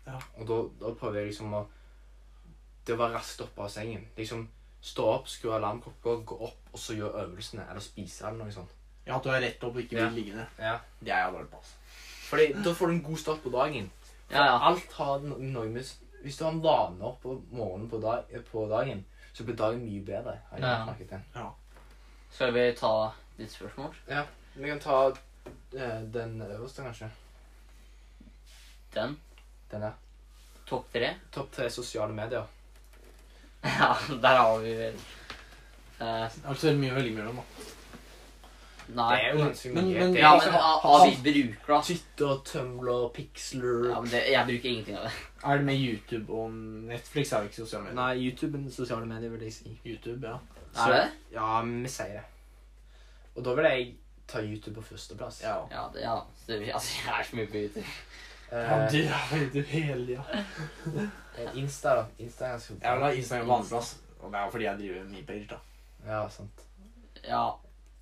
[0.06, 0.20] Ja.
[0.38, 1.64] Og da, da prøver jeg liksom å
[2.86, 4.06] Det å være raskt oppe av sengen.
[4.18, 4.46] Liksom
[4.88, 7.66] stå opp, skru alarmklokka, gå opp og så gjøre øvelsene.
[7.70, 8.70] Eller spise eller noe sånt.
[9.08, 10.06] Ja, at du er rett opp og ikke Ja.
[10.08, 10.46] blir liggende.
[10.60, 10.78] Ja.
[11.02, 11.58] Det er jeg dårlig på.
[11.58, 11.74] altså.
[12.30, 13.90] Fordi da får du en god start på dagen.
[14.28, 14.58] For Ja, ja.
[14.70, 15.84] alt har no noe med
[16.24, 20.02] Hvis du har en vane på morgenen på, dag, på dagen, så blir dagen mye
[20.06, 20.38] bedre.
[20.50, 20.84] Har jeg Ja.
[20.86, 21.48] snakket til.
[22.32, 23.94] Skal vi ta ditt spørsmål?
[24.10, 24.24] Ja,
[24.56, 25.08] Vi kan ta
[25.78, 27.10] eh, den øverste, kanskje.
[28.94, 29.18] Den?
[29.72, 29.94] Den der.
[30.68, 31.14] Topp tre?
[31.32, 32.44] Topp tre sosiale medier.
[33.64, 34.96] Ja, der har vi vel
[36.00, 37.36] eh, Altså, det er mye å velge mellom.
[37.42, 37.44] da.
[38.96, 39.16] Nei.
[39.16, 40.00] Det er jo ganske Men- mye.
[40.00, 41.82] men- Det er Ja, liksom men av vi bruker, da.
[41.82, 45.12] Twitter, Tumblr, Pixler Ja, men det, jeg bruker ingenting av det.
[45.46, 47.32] Er det med YouTube og Netflix?
[47.34, 47.96] er det ikke sosiale medier?
[47.96, 49.80] Nei, YouTube er sosiale medier, vil jeg si.
[49.86, 50.38] YouTube, ja.
[50.86, 51.12] Er det?
[51.34, 52.24] Ja, vi sier det.
[53.36, 53.96] Og da vil jeg
[54.28, 55.42] ta YouTube på førsteplass.
[55.44, 56.20] Ja, Ja, det, ja.
[56.46, 57.86] Så det, altså, jeg er så mye på YouTube.
[58.52, 60.24] ja du det er YouTube hele tida.
[61.38, 62.06] eh, Insta, da.
[62.20, 63.98] Insta er ganske Jeg vil ha Instagram på andreplass.
[64.22, 65.56] Og det er jo fordi jeg driver med page, da.
[66.08, 66.50] Ja, sant.
[67.28, 67.50] Ja.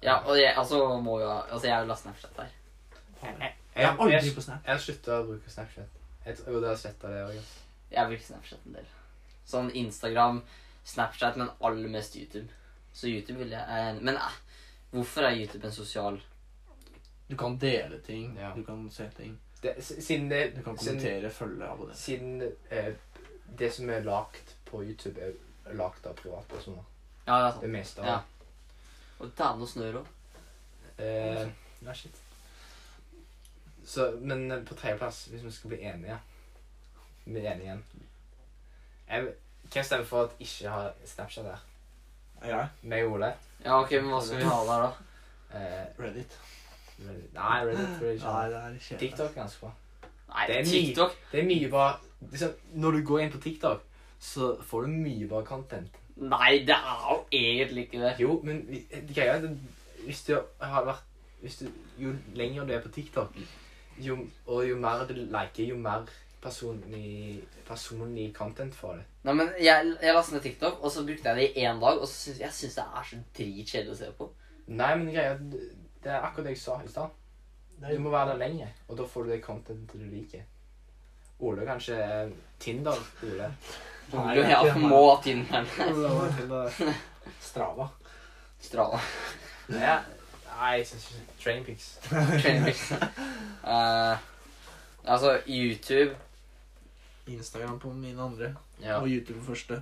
[0.05, 2.47] Ja og jeg, altså må jo Altså, jeg vil ha Snapchat der.
[3.23, 4.59] Jeg, Jeg har aldri på Snap.
[4.65, 5.89] jeg har slutta å bruke Snapchat.
[6.25, 7.39] Jeg tror det har sletta det òg.
[7.91, 8.85] Jeg bruker Snapchat en del.
[9.45, 10.39] Sånn Instagram,
[10.85, 12.47] Snapchat, men aller mest YouTube.
[12.93, 14.37] Så YouTube vil jeg eh, Men eh,
[14.93, 16.21] hvorfor er YouTube en sosial
[17.29, 18.51] Du kan dele ting, Ja.
[18.55, 19.39] du kan se ting.
[19.61, 21.95] Det, s- siden det Du kan siden, kommentere, følge, abonnere.
[21.97, 22.41] siden
[22.71, 22.93] eh,
[23.59, 26.83] det som er lagt på YouTube, er lagt av privatpersoner.
[27.27, 27.61] Ja, det er sant.
[27.61, 28.19] Det meste av Ja.
[29.19, 30.13] Og dæven noe snør òg.
[30.99, 31.45] Eh,
[31.85, 32.21] nei, shit.
[33.85, 36.19] Så, men eh, på tredjeplass, hvis vi skal bli enige
[37.25, 37.83] er enige igjen.
[39.09, 39.27] Jeg,
[39.73, 41.63] hvem stemmer for at ikke har Snapchat der?
[42.45, 43.31] Ja, Meg og Ole?
[43.63, 44.91] Ja, ok, men hva skal vi ha der, da?
[45.57, 46.37] Eh, Reddit.
[46.99, 47.33] Reddit.
[47.33, 48.33] Nei, Reddit tror jeg ikke.
[48.33, 48.99] Nei, det er kjedelig.
[48.99, 49.71] TikTok er ganske bra.
[50.29, 51.17] Nei, Det er TikTok.
[51.31, 51.85] Det er mye bra
[52.31, 53.85] liksom, Når du går inn på TikTok,
[54.19, 56.01] så får du mye bra content.
[56.15, 58.13] Nei, det er jo egentlig ikke det.
[58.19, 58.61] Jo, men
[59.13, 59.49] greia er at
[60.05, 61.03] hvis du har vært
[61.41, 61.67] hvis du,
[61.99, 63.35] Jo lenger du er på TikTok,
[64.01, 66.07] jo, og jo mer du liker, jo mer
[66.41, 69.03] personlig, personlig content får du.
[69.27, 71.99] Nei, men Jeg, jeg lastet ned TikTok, og så brukte jeg det i én dag.
[71.99, 74.29] Og så syns jeg synes det er så dritkjedelig å se på.
[74.67, 77.15] Nei, men greia det er akkurat det jeg sa i stad.
[77.81, 80.45] Du må være der lenge, og da får du det contentet du liker.
[81.39, 83.49] Ole kanskje er Tinder, Ole.
[84.13, 84.75] Nei, er det.
[84.81, 85.65] må ha Tinderen.
[87.41, 87.87] Strava.
[88.61, 88.99] Strava.
[89.69, 89.97] Ja.
[90.55, 91.99] Nei, jeg synes ikke Trainpics.
[92.41, 92.91] Trainmix.
[93.63, 94.17] Uh,
[95.03, 96.15] altså, YouTube
[97.27, 98.55] Instagram på mine andre.
[98.81, 98.99] Ja.
[99.01, 99.81] Og YouTube på første.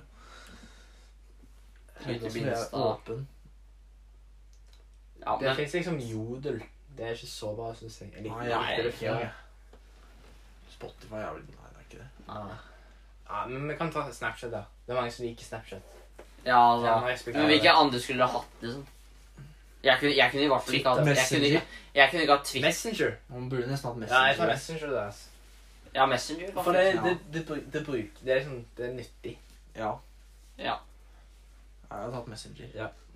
[2.06, 2.76] YouTube, Insta.
[2.76, 3.28] åpen.
[5.26, 6.62] Ja, Det men fins liksom jodel.
[6.96, 8.10] Det er ikke så bra, syns jeg.
[8.22, 9.30] Nei, jeg jeg likte er det ikke det.
[10.70, 12.08] Spotify er vel Nei, det er ikke det.
[12.26, 12.73] Nei.
[13.34, 14.60] Ja, men vi kan ta Snapchat da.
[14.86, 15.82] Det er mange som liker Snapchat.
[16.44, 17.76] Ja, Ja, men altså respekterer Men hvilke det.
[17.80, 18.86] andre skulle du hatt, liksom?
[19.84, 21.46] Jeg kunne, jeg kunne i hvert fall ikke hatt jeg kunne, Messenger.
[21.46, 22.68] ikke- jeg kunne ikke hatt Twitter.
[22.68, 23.10] Messenger.
[23.28, 24.74] Man burde nesten hatt Ja, jeg tar Messenger.
[24.74, 25.06] Messenger der.
[25.06, 25.28] altså.
[25.94, 26.52] Ja, Messenger.
[26.52, 27.02] For faktisk.
[27.02, 29.38] det, det, det, bruk- det, bruk, det er liksom, det er nyttig.
[29.76, 29.92] Ja.
[30.58, 30.74] Ja.
[31.90, 32.66] Jeg har tatt Messenger.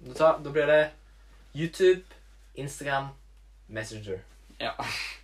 [0.06, 0.90] Da, tar, da blir det
[1.54, 2.02] YouTube,
[2.54, 3.08] Instagram,
[3.68, 4.18] Messenger.
[4.60, 4.70] Ja.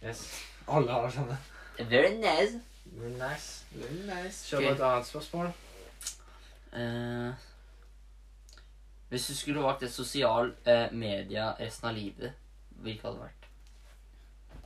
[0.04, 0.42] Yes.
[0.68, 1.36] Alle har sånne.
[1.78, 2.60] Very nice.
[2.84, 3.64] Very nice.
[3.72, 4.44] Very nice.
[4.48, 5.52] Kjør på et annet spørsmål.
[6.72, 7.32] Eh,
[9.08, 12.32] hvis du skulle valgt et sosial eh, media resten av livet,
[12.68, 13.48] hvilket hadde det vært?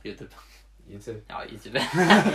[0.05, 0.33] YouTube.
[0.89, 1.21] YouTube.
[1.29, 1.79] Ja, YouTube.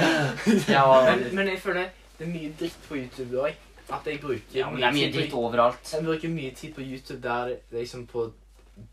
[0.77, 3.55] ja, Men, men jeg føler det er mye dritt på YouTube òg.
[3.93, 5.93] At jeg bruker ja, men det er mye dritt overalt.
[5.93, 8.33] Jeg bruker mye tid på YouTube der det er liksom på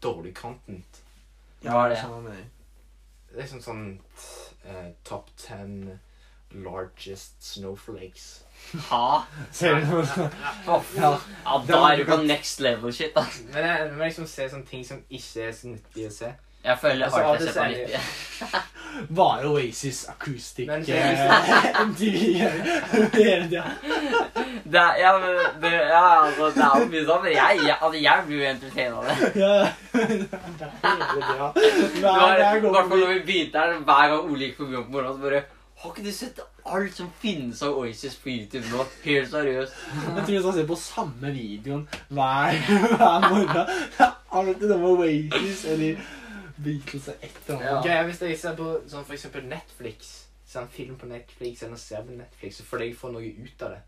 [0.03, 1.03] dårlig content.
[1.63, 1.97] Er det?
[1.97, 2.41] er.
[3.29, 3.85] Det er liksom sånn
[4.65, 5.99] eh, top ten
[6.53, 8.43] largest snowflakes.
[8.89, 9.23] Ha?
[9.51, 10.27] Ser du noe?
[10.69, 10.99] Å, fy.
[11.01, 11.15] Ja.
[11.45, 13.23] Ja, da er du på next level shit, da.
[13.53, 16.29] Men jeg må liksom se sånne ting som ikke er så nyttig å se.
[16.61, 18.59] Jeg føler Altså, hardt jeg ser på nyttige.
[19.17, 23.63] Bare Oasis acoustic Men- eh, MTV hele tida.
[24.71, 27.77] Det er, ja, men, det, ja, altså, det er jo mye sånn, men jeg, jeg,
[27.79, 29.15] altså, jeg blir jo entertained av det.
[29.41, 29.55] Ja.
[30.61, 31.47] Det er hele tida.
[31.55, 35.25] Det Hver var, gang vi begynte her, hver gang Ole gikk forbi på morgenen, så
[35.25, 35.41] bare
[35.81, 36.39] Har ikke du sett
[36.69, 38.83] alt som finnes av Oasis på YouTube nå?
[39.01, 39.77] Helt seriøst.
[39.97, 42.59] Jeg tror jeg skal se på samme videoen hver,
[42.99, 43.71] hver morgen.
[43.95, 46.03] Det er alltid noe med Oasis eller
[46.61, 47.65] Beatles eller et eller annet.
[47.65, 47.79] Ja.
[47.79, 50.11] Okay, hvis jeg ser på sånn for eksempel Netflix,
[50.45, 53.33] ser en film på Netflix eller ser på Netflix, så føler jeg jeg får noe
[53.49, 53.81] ut av det.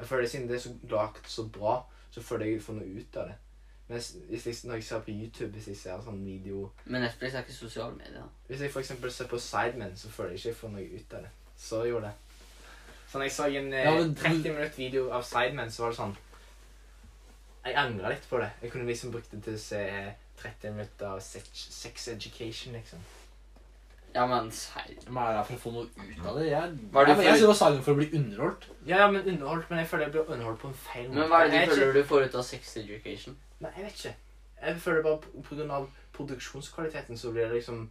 [0.00, 1.78] Jeg føler Siden det er så lagt så bra,
[2.10, 3.38] så føler jeg jeg får noe ut av det.
[3.88, 7.34] Mens hvis jeg, når jeg ser på YouTube, hvis jeg ser sånn video Men Netflix
[7.34, 8.24] er ikke sosiale medier.
[8.48, 11.22] Hvis jeg eksempel ser på Sidemen, så føler jeg ikke jeg får noe ut av
[11.22, 11.30] det.
[11.56, 12.14] Så gjorde det.
[13.06, 15.90] Så når jeg så en eh, Ja, men- 30 minutt video av Sidemen, så var
[15.94, 16.16] det sånn
[17.66, 18.50] Jeg angra litt på det.
[18.62, 19.80] Jeg kunne liksom brukt det til å se
[20.42, 22.98] 30 minutter av sex, sex education, liksom.
[24.16, 25.08] Ja, men seriøst.
[25.12, 26.46] Men er det for å få noe ut av det?
[26.48, 28.62] Jeg, Hva er det jeg, jeg, jeg ser på for å bli underholdt.
[28.88, 31.18] Ja, ja, men underholdt, men jeg føler jeg blir underholdt på en feil måte.
[31.20, 33.36] Men hva er det Jeg du ikke- føler du får ut av sex education?
[33.60, 34.14] Nei, jeg vet ikke.
[34.66, 37.88] Jeg føler bare på, på grunn av produksjonskvaliteten så blir det liksom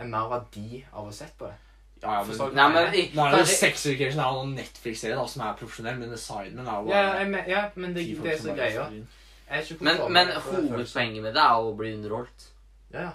[0.00, 1.56] en mer verdi av å sette på det.
[2.02, 2.54] Ja, ja, men, du?
[2.56, 5.26] Nei, men i- Nå er det jo kanskje- Sex Education er jo noen Netflix-serie da,
[5.26, 8.14] som er profesjonell, men Sidemen er jo Ja, bare jeg, men- ja men det, ti
[8.14, 8.84] folk det er som så bare greia.
[8.86, 9.08] står inn.
[9.50, 12.46] Jeg er ikke Men, kontroll men det hovedpoenget med det er å bli underholdt.
[12.94, 13.10] Ja, ja.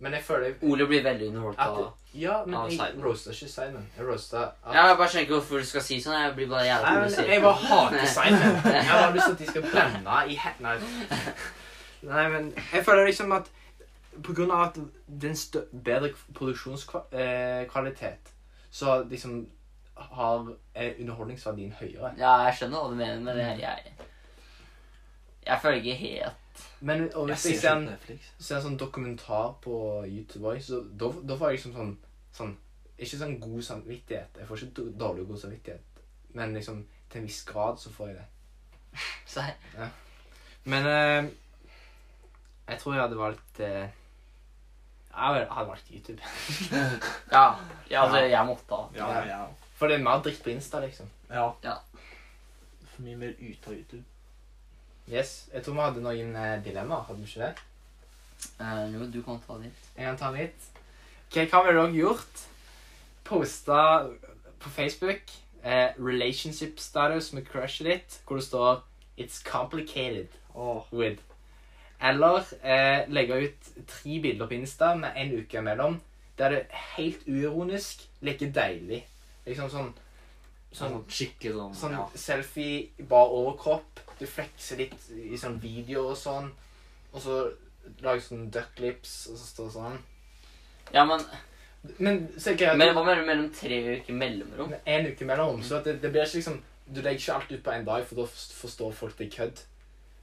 [0.00, 3.48] Men jeg føler Ole blir veldig underholdt av av Ja, men av jeg roasta ikke
[3.52, 3.84] Simon.
[3.96, 6.16] Jeg roasta at Ja, Jeg bare skjønner ikke hvorfor du skal si sånn.
[6.16, 7.28] Jeg blir bare jævlig provosert.
[7.28, 8.58] jeg bare hater Simon.
[8.78, 10.60] Jeg har lyst til at de skal brenne i het...
[10.64, 10.76] Nei.
[12.08, 13.50] Nei, men jeg føler liksom at
[14.24, 18.30] på grunn av at det er en bedre produksjonskvalitet,
[18.70, 19.42] så liksom
[20.00, 22.14] har er underholdningsverdien høyere.
[22.18, 23.92] Ja, jeg skjønner hva du mener, men jeg Jeg,
[25.46, 26.39] jeg føler ikke helt
[26.80, 29.76] Men og hvis jeg ser ser en, ser en sånn dokumentar på
[30.08, 31.94] YouTube så da, da får jeg liksom sånn,
[32.36, 32.56] sånn
[33.00, 34.40] Ikke sånn god samvittighet.
[34.40, 36.02] Jeg får ikke dårlig god samvittighet.
[36.36, 38.26] Men liksom til en viss grad så får jeg det.
[39.30, 39.88] Så jeg,
[40.64, 41.30] Men eh,
[42.68, 43.88] jeg tror jeg hadde valgt eh,
[45.10, 46.22] Jeg hadde valgt YouTube.
[47.36, 47.44] ja,
[47.90, 48.84] ja, altså, jeg måtte ha.
[48.94, 49.40] Ja, ja,
[49.74, 51.10] For det er mer dritt på Insta, liksom.
[51.30, 51.50] ja.
[51.64, 51.74] Ja.
[52.92, 54.04] For mye mer ut av YouTube.
[55.08, 57.06] Yes, Jeg tror vi hadde noen eh, dilemmaer.
[57.08, 57.54] Hadde vi ikke det?
[58.60, 59.86] Uh, jo, du kan ta ditt.
[59.96, 60.70] Jeg kan ta mitt.
[61.28, 62.44] Ok, Hva ville dere gjort?
[63.24, 63.80] Posta
[64.60, 65.32] på Facebook
[65.64, 68.82] eh, relationship status med crushet ditt, hvor det står
[69.18, 70.82] 'It's complicated oh.
[70.92, 71.20] with'.
[72.02, 76.00] Eller eh, legge ut tre bilder på Insta med en uke imellom,
[76.38, 79.06] der det helt uironisk leker deilig.
[79.46, 79.94] Liksom sånn
[80.70, 82.04] Sånn Sånn, skikkelig sånn, sånn ja.
[82.14, 84.00] selfie bar overkropp.
[84.20, 86.50] Du flekser litt i sånn video og sånn.
[87.10, 87.38] Og så
[88.04, 89.96] lager sånn ducklips, og så står det sånn.
[90.94, 91.24] Ja, men,
[91.98, 94.74] Men så greia men hva mener du mellom tre uker mellomrom?
[94.84, 95.62] en uke mellomrom.
[95.64, 96.58] så det, det blir ikke liksom
[96.90, 99.60] Du legger ikke alt ut på en dag, for da forstår folk det er kødd.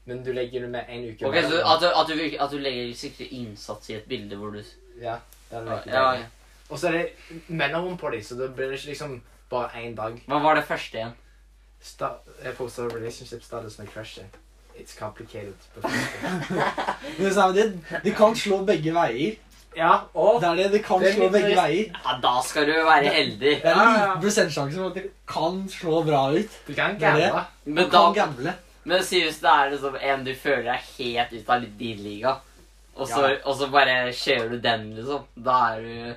[0.05, 2.93] Men du legger det med en uke Ok, så at at, du, at du legger
[2.95, 4.61] sikkert innsats i et bilde hvor du
[5.01, 5.17] Ja,
[5.51, 6.25] det Ja, ja.
[6.69, 9.95] Og så er det mellomrom på dem, så da blir det ikke liksom bare én
[9.95, 10.17] dag.
[10.27, 11.13] Hva var det første igjen?
[11.81, 12.09] Sta
[12.43, 14.37] jeg posta relationship status med crushet.
[14.77, 15.55] It's complicated.
[17.19, 17.67] Men så er det,
[18.03, 19.37] det kan slå begge veier.
[19.77, 21.91] ja, og Det er det, det kan Det slå begge veier.
[22.05, 23.55] Ja, da skal du være heldig.
[23.63, 26.59] Det er en liten prosentsjanse for at det kan slå bra ut.
[26.67, 27.29] du kan Det Du det.
[27.29, 27.45] gamble.
[27.65, 28.53] Men, da, kan gamble.
[28.83, 32.35] men si hvis det er liksom en du føler er helt ute av din liga,
[32.95, 33.35] og så, Ja.
[33.45, 35.23] og så bare kjører du den, liksom.
[35.35, 36.15] Da er du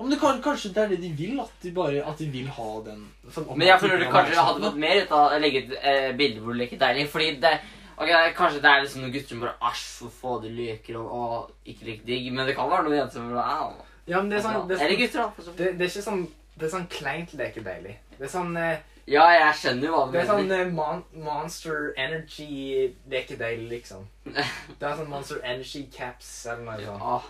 [0.00, 2.26] Ja, Men det kan, kanskje det er det de vil, at de bare at de
[2.32, 5.38] vil ha den Sånn- Men jeg føler du kanskje hadde fått mer ut av å
[5.42, 7.04] legge ut eh, bilder hvor du leker deilig.
[7.12, 7.52] Fordi det
[7.98, 11.12] okay, Kanskje det er liksom noen gutter som bare Æsj, hvor få de leker og
[11.20, 12.32] og ikke like digg.
[12.32, 13.72] Men det kan være noen jenter som bare Au.
[14.06, 15.30] Ja, men det er sånn det er, Eller sånn, gutter, da.
[15.36, 15.58] for så vidt.
[15.58, 16.22] det, det er ikke sånn
[16.56, 17.96] Det er sånn kleint leke deilig.
[18.16, 21.04] Det er sånn eh, Ja, jeg skjønner jo hva du Det er sånn eh, mon
[21.28, 24.08] Monster Energy leke deilig, liksom.
[24.80, 27.04] Det er sånn Monster Energy caps eller noe sånt.
[27.04, 27.20] Ja.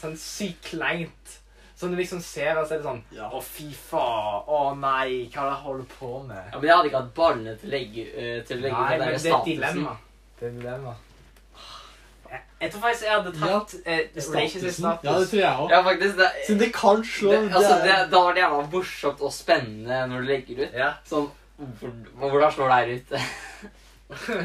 [0.00, 1.36] Sånn sykt kleint.
[1.80, 3.30] Sånn du liksom ser, og så er det sånn Ja.
[3.32, 4.42] Å, fy faen.
[4.52, 6.42] Å nei, hva er det jeg holder på med?
[6.52, 8.98] ja, Men jeg hadde ikke hatt ballene til å legge, eh, ut den men der
[8.98, 9.46] det er et statusen.
[9.54, 9.94] dilemma.
[10.40, 10.92] Det er dilemma.
[12.30, 14.84] Jeg, jeg tror faktisk jeg hadde tatt eh, relationship Statusen.
[14.84, 15.04] status.
[15.08, 15.70] Ja, det tror jeg òg.
[15.74, 16.16] Ja, faktisk.
[16.20, 20.00] Det, Siden det kan slå det, altså, det, Da var det jævla morsomt og spennende
[20.12, 20.76] når du legger ut.
[20.84, 20.90] Ja.
[21.10, 21.30] Sånn
[22.20, 23.08] Hvordan slår det her ut?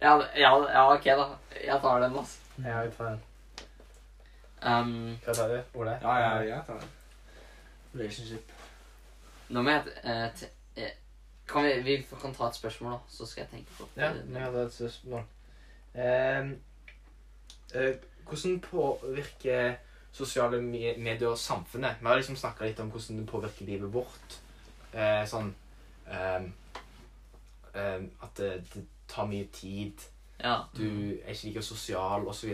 [0.00, 1.26] ja, ja, ja, ok, da.
[1.64, 2.38] Jeg tar den, altså.
[2.64, 3.20] ja, jeg tar den.
[4.62, 5.90] Um, Hva tar du, Ole?
[6.02, 6.88] Ja, ja, jeg tar det.
[7.94, 8.52] Relationship.
[9.48, 10.90] Nå må jeg eh, te- eh,
[11.48, 14.42] kan vi, vi kan ta et spørsmål, da, så skal jeg tenke på Ja, jeg
[14.42, 15.22] hadde et spørsmål.
[15.94, 16.50] Eh,
[17.74, 17.94] eh,
[18.28, 19.74] hvordan påvirker
[20.12, 21.96] sosiale me- medier samfunnet?
[22.00, 24.38] Vi har liksom snakka litt om hvordan det påvirker livet vårt.
[24.92, 25.54] Eh, sånn
[26.10, 26.42] eh,
[27.74, 30.00] eh, At det, det tar mye tid,
[30.44, 30.58] Ja.
[30.76, 30.84] du
[31.24, 32.52] er ikke like sosial osv.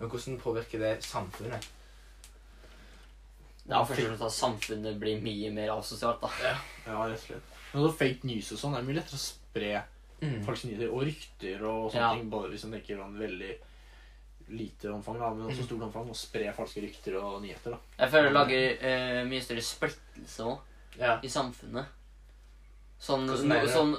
[0.00, 1.66] Men hvordan påvirker det samfunnet?
[3.68, 6.30] Ja, for og at samfunnet blir mye mer asosialt, da.
[6.86, 7.56] Ja, rett og slett.
[7.74, 9.72] Men så fake news og sånn er mye lettere å spre
[10.18, 10.40] Mm.
[10.44, 12.14] falske nyheter og rykter og sånne Ja.
[12.14, 12.28] ting.
[12.30, 13.52] Bare hvis man tenker om veldig
[14.48, 16.08] lite omfang, da, men også stort omfang.
[16.08, 17.70] Og spre falske rykter og nyheter.
[17.70, 17.78] da.
[18.00, 20.58] Jeg føler det lager eh, mye større splittelse òg
[20.98, 21.20] Ja.
[21.22, 21.86] i samfunnet.
[23.00, 23.96] Sånn, no, sånn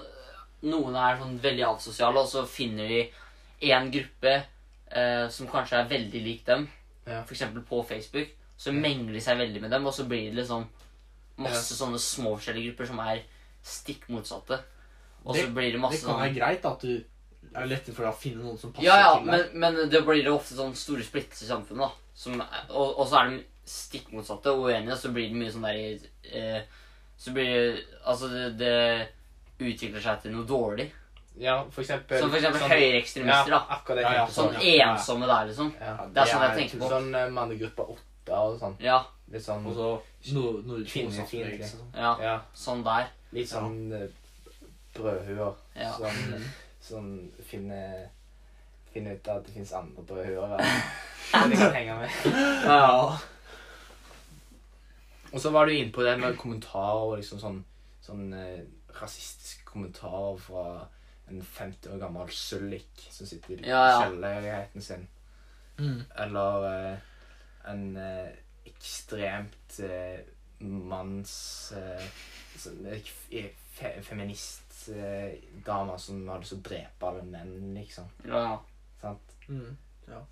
[0.62, 3.12] Noen er sånn veldig asosiale, og så finner de
[3.62, 4.44] én gruppe
[4.92, 6.68] eh, som kanskje er veldig lik dem,
[7.08, 7.22] Ja.
[7.24, 7.44] f.eks.
[7.70, 8.30] på Facebook.
[8.58, 10.66] Så mengler de seg veldig med dem, og så blir det liksom
[11.40, 13.22] masse sånne små forskjellige grupper som er
[13.64, 14.60] stikk motsatte.
[15.24, 17.04] Og så blir det masse Det kan sånn være greit da, at du
[17.56, 19.56] er lettere for deg å finne noen som passer Ja, ja, til men, deg.
[19.56, 21.90] men det blir det ofte sånn store splittelser i samfunnet, da.
[22.20, 25.66] Som, og, og så er de stikk motsatte og uenige, så blir det mye sånn
[25.68, 26.62] der eh,
[27.18, 29.10] Så blir det Altså, det, det
[29.60, 30.90] utvikler seg til noe dårlig.
[31.40, 33.76] Ja, for eksempel Som for eksempel sånn- høyreekstremister, Ja, da.
[33.76, 34.64] akkurat det Ja, jeg ja, Sånn på.
[34.66, 34.92] ja.
[34.94, 35.74] ensomme der, liksom.
[35.80, 35.96] Ja.
[36.14, 36.90] Det er sånn jeg tenker på.
[36.90, 38.76] Sånn uh, mannegruppa åtte og sånn.
[38.84, 39.00] Ja,
[39.32, 39.90] Litt sånn Og så
[40.24, 41.60] Kvinnefiendtlig.
[41.60, 41.92] Liksom.
[41.96, 42.16] ja.
[42.22, 43.08] Ja, Sånn der.
[43.32, 44.06] litt sånn ja.
[44.94, 45.54] brødhuer.
[45.76, 45.92] Ja.
[45.98, 46.46] Sånn,
[46.82, 48.10] sånn finne
[48.92, 50.58] Finne ut at det fins andre brødhuer.
[51.30, 52.10] Så de kan henge med.
[52.66, 53.18] Ja.
[55.32, 57.60] Og så var du inne på det med kommentarer og liksom sånn,
[58.02, 58.64] sånn eh,
[58.98, 60.64] rasistiske kommentarer fra
[61.30, 64.02] en 50 år gammel søllik som sitter i Ja, ja.
[64.04, 65.08] kjellerleiligheten sin.
[65.80, 66.04] Mm.
[66.16, 66.98] Eller eh,
[67.72, 68.30] en eh,
[68.70, 70.20] ekstremt eh,
[70.60, 71.34] manns
[72.60, 73.46] sånn, fe,
[73.78, 78.10] fe, feministdame som har lyst til å drepe alle menn, liksom.
[78.28, 78.58] ja.
[79.00, 79.36] Sant?
[79.48, 79.78] Mm.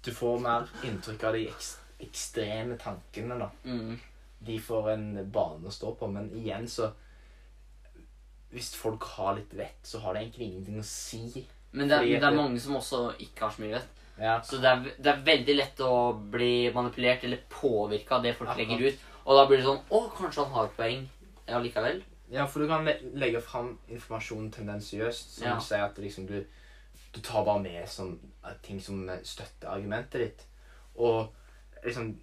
[0.04, 1.72] Du får mer inntrykk av de eks,
[2.04, 3.50] ekstreme tankene, da.
[3.64, 3.96] Mm.
[4.40, 6.92] De får en bane å stå på, men igjen så
[8.52, 11.46] Hvis folk har litt vett, så har det egentlig ingenting å si.
[11.74, 13.94] Men det, Fordi men det er mange som også ikke har så mye vett.
[14.18, 15.92] Ja, Så det er, det er veldig lett å
[16.32, 18.68] bli manipulert eller påvirka av det folk Akkurat.
[18.72, 19.00] legger ut.
[19.28, 21.04] Og da blir det sånn Å, kanskje han har poeng
[21.48, 22.00] allikevel?
[22.30, 25.60] ja for du kan le legge fram informasjon tendensiøst, som Ja.
[25.60, 26.46] sier at liksom du,
[27.14, 30.44] du tar bare med som, eh, ting som støtter argumentet ditt.
[30.96, 31.34] Og
[31.86, 32.16] liksom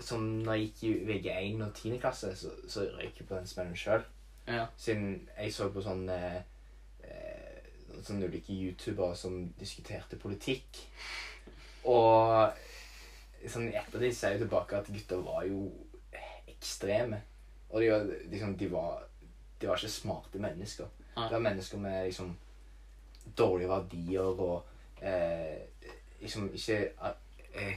[0.00, 1.98] Som når jeg gikk i VG1 og 10.
[1.98, 4.02] klasse, så, så røyk jeg på den smellen sjøl.
[4.48, 4.66] Ja.
[4.80, 6.38] Siden jeg så på sånn eh,
[7.04, 7.58] eh,
[8.04, 10.78] Sånne ulike youtubere som diskuterte politikk.
[11.90, 12.54] Og
[13.46, 15.66] sånn etter ettertid ser jeg tilbake at gutter var jo
[16.48, 17.20] ekstreme.
[17.70, 19.02] Og de var, liksom, de var,
[19.60, 20.88] de var ikke smarte mennesker.
[21.18, 22.36] Det var mennesker med liksom
[23.36, 25.58] dårlige verdier og eh,
[26.20, 26.78] liksom ikke
[27.54, 27.74] eh,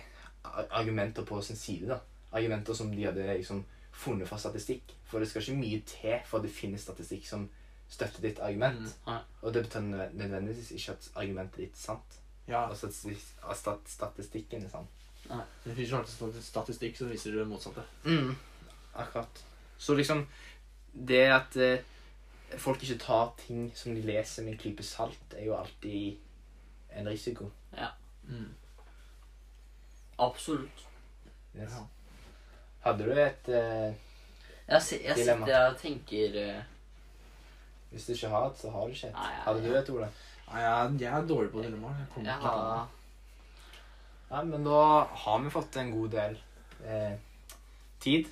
[0.69, 1.89] argumenter på sin side.
[1.89, 1.99] da.
[2.31, 3.65] Argumenter som de hadde liksom
[4.02, 4.96] funnet fra statistikk.
[5.06, 7.46] For det skal ikke mye til for at det finnes statistikk som
[7.92, 8.82] støtter ditt argument.
[8.82, 9.12] Mm.
[9.12, 9.20] Nei.
[9.42, 9.86] Og det betyr
[10.16, 12.18] nødvendigvis ikke at argumentet ditt er sant.
[12.48, 14.88] Ja, Og stat, statistikken er sann.
[15.64, 17.84] det finnes jo alltid statistikk som viser det motsatte.
[18.06, 18.36] Mm.
[18.96, 19.44] Akkurat.
[19.78, 20.26] Så liksom
[20.94, 21.80] Det at eh,
[22.58, 26.18] folk ikke tar ting som de leser med en klype salt, er jo alltid
[26.92, 27.48] en risiko.
[28.28, 28.50] Mm.
[30.20, 30.84] Absolutt.
[31.56, 31.72] Yes.
[31.72, 31.88] Ja.
[32.84, 33.94] Hadde du et eh,
[34.67, 35.46] Jeg, si- jeg Dilemma.
[35.46, 36.62] sitter og tenker eh,
[37.91, 39.13] Hvis du ikke har et, så har du ikke et.
[39.20, 40.10] Nei, ja, Hadde du et, Ole?
[40.52, 41.98] Nei, jeg, jeg er dårlig på dilemmaer.
[42.02, 42.88] Jeg kommer Jeg ikke på har det.
[44.32, 44.82] Ja, men da
[45.26, 46.38] har vi fått en god del
[46.88, 47.17] eh,
[48.00, 48.30] tid.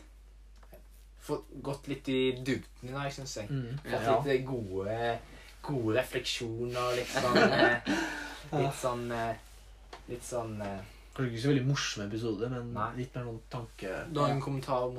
[1.28, 3.50] Fått gått litt i dybden i dag, syns jeg.
[3.52, 3.76] Mm.
[3.84, 4.16] Fått Ja.
[4.24, 5.20] litt eh, gode,
[5.68, 6.96] gode refleksjoner.
[6.96, 7.92] Litt sånn eh,
[8.64, 9.36] Litt sånn eh,
[10.10, 10.80] Litt sånn eh,
[11.20, 12.84] Kanskje ikke så veldig morsom episode, men Nei.
[12.96, 13.90] litt mer noen tanke...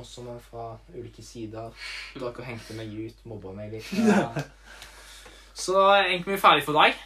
[0.02, 1.70] oss som er fra ulike sider.
[2.12, 3.88] Dere hengte meg ut, mobba meg litt.
[3.96, 4.26] ja.
[5.64, 6.98] Så egentlig er vi ferdig for i dag.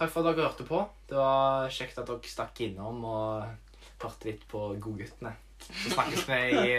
[0.00, 0.80] Takk for at dere hørte på.
[1.08, 3.44] Det var kjekt at dere stakk innom og
[4.00, 5.34] hørte litt på Godguttene.
[5.66, 6.78] Så snakkes vi i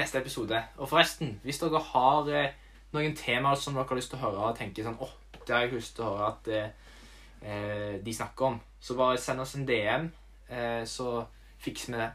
[0.00, 0.62] neste episode.
[0.78, 2.56] Og forresten, hvis dere har eh,
[2.96, 5.12] noen temaer som dere har lyst til å høre og tenker sånn åh,
[5.42, 6.96] det har jeg lyst til å høre at eh,
[7.44, 10.08] eh, de snakker om, så bare send oss en DM,
[10.48, 11.26] Eh, så
[11.58, 12.10] fiks med det.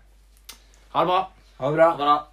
[0.90, 1.32] Ha det bra.
[1.58, 1.86] Ha det bra.
[1.86, 2.28] Ha det bra.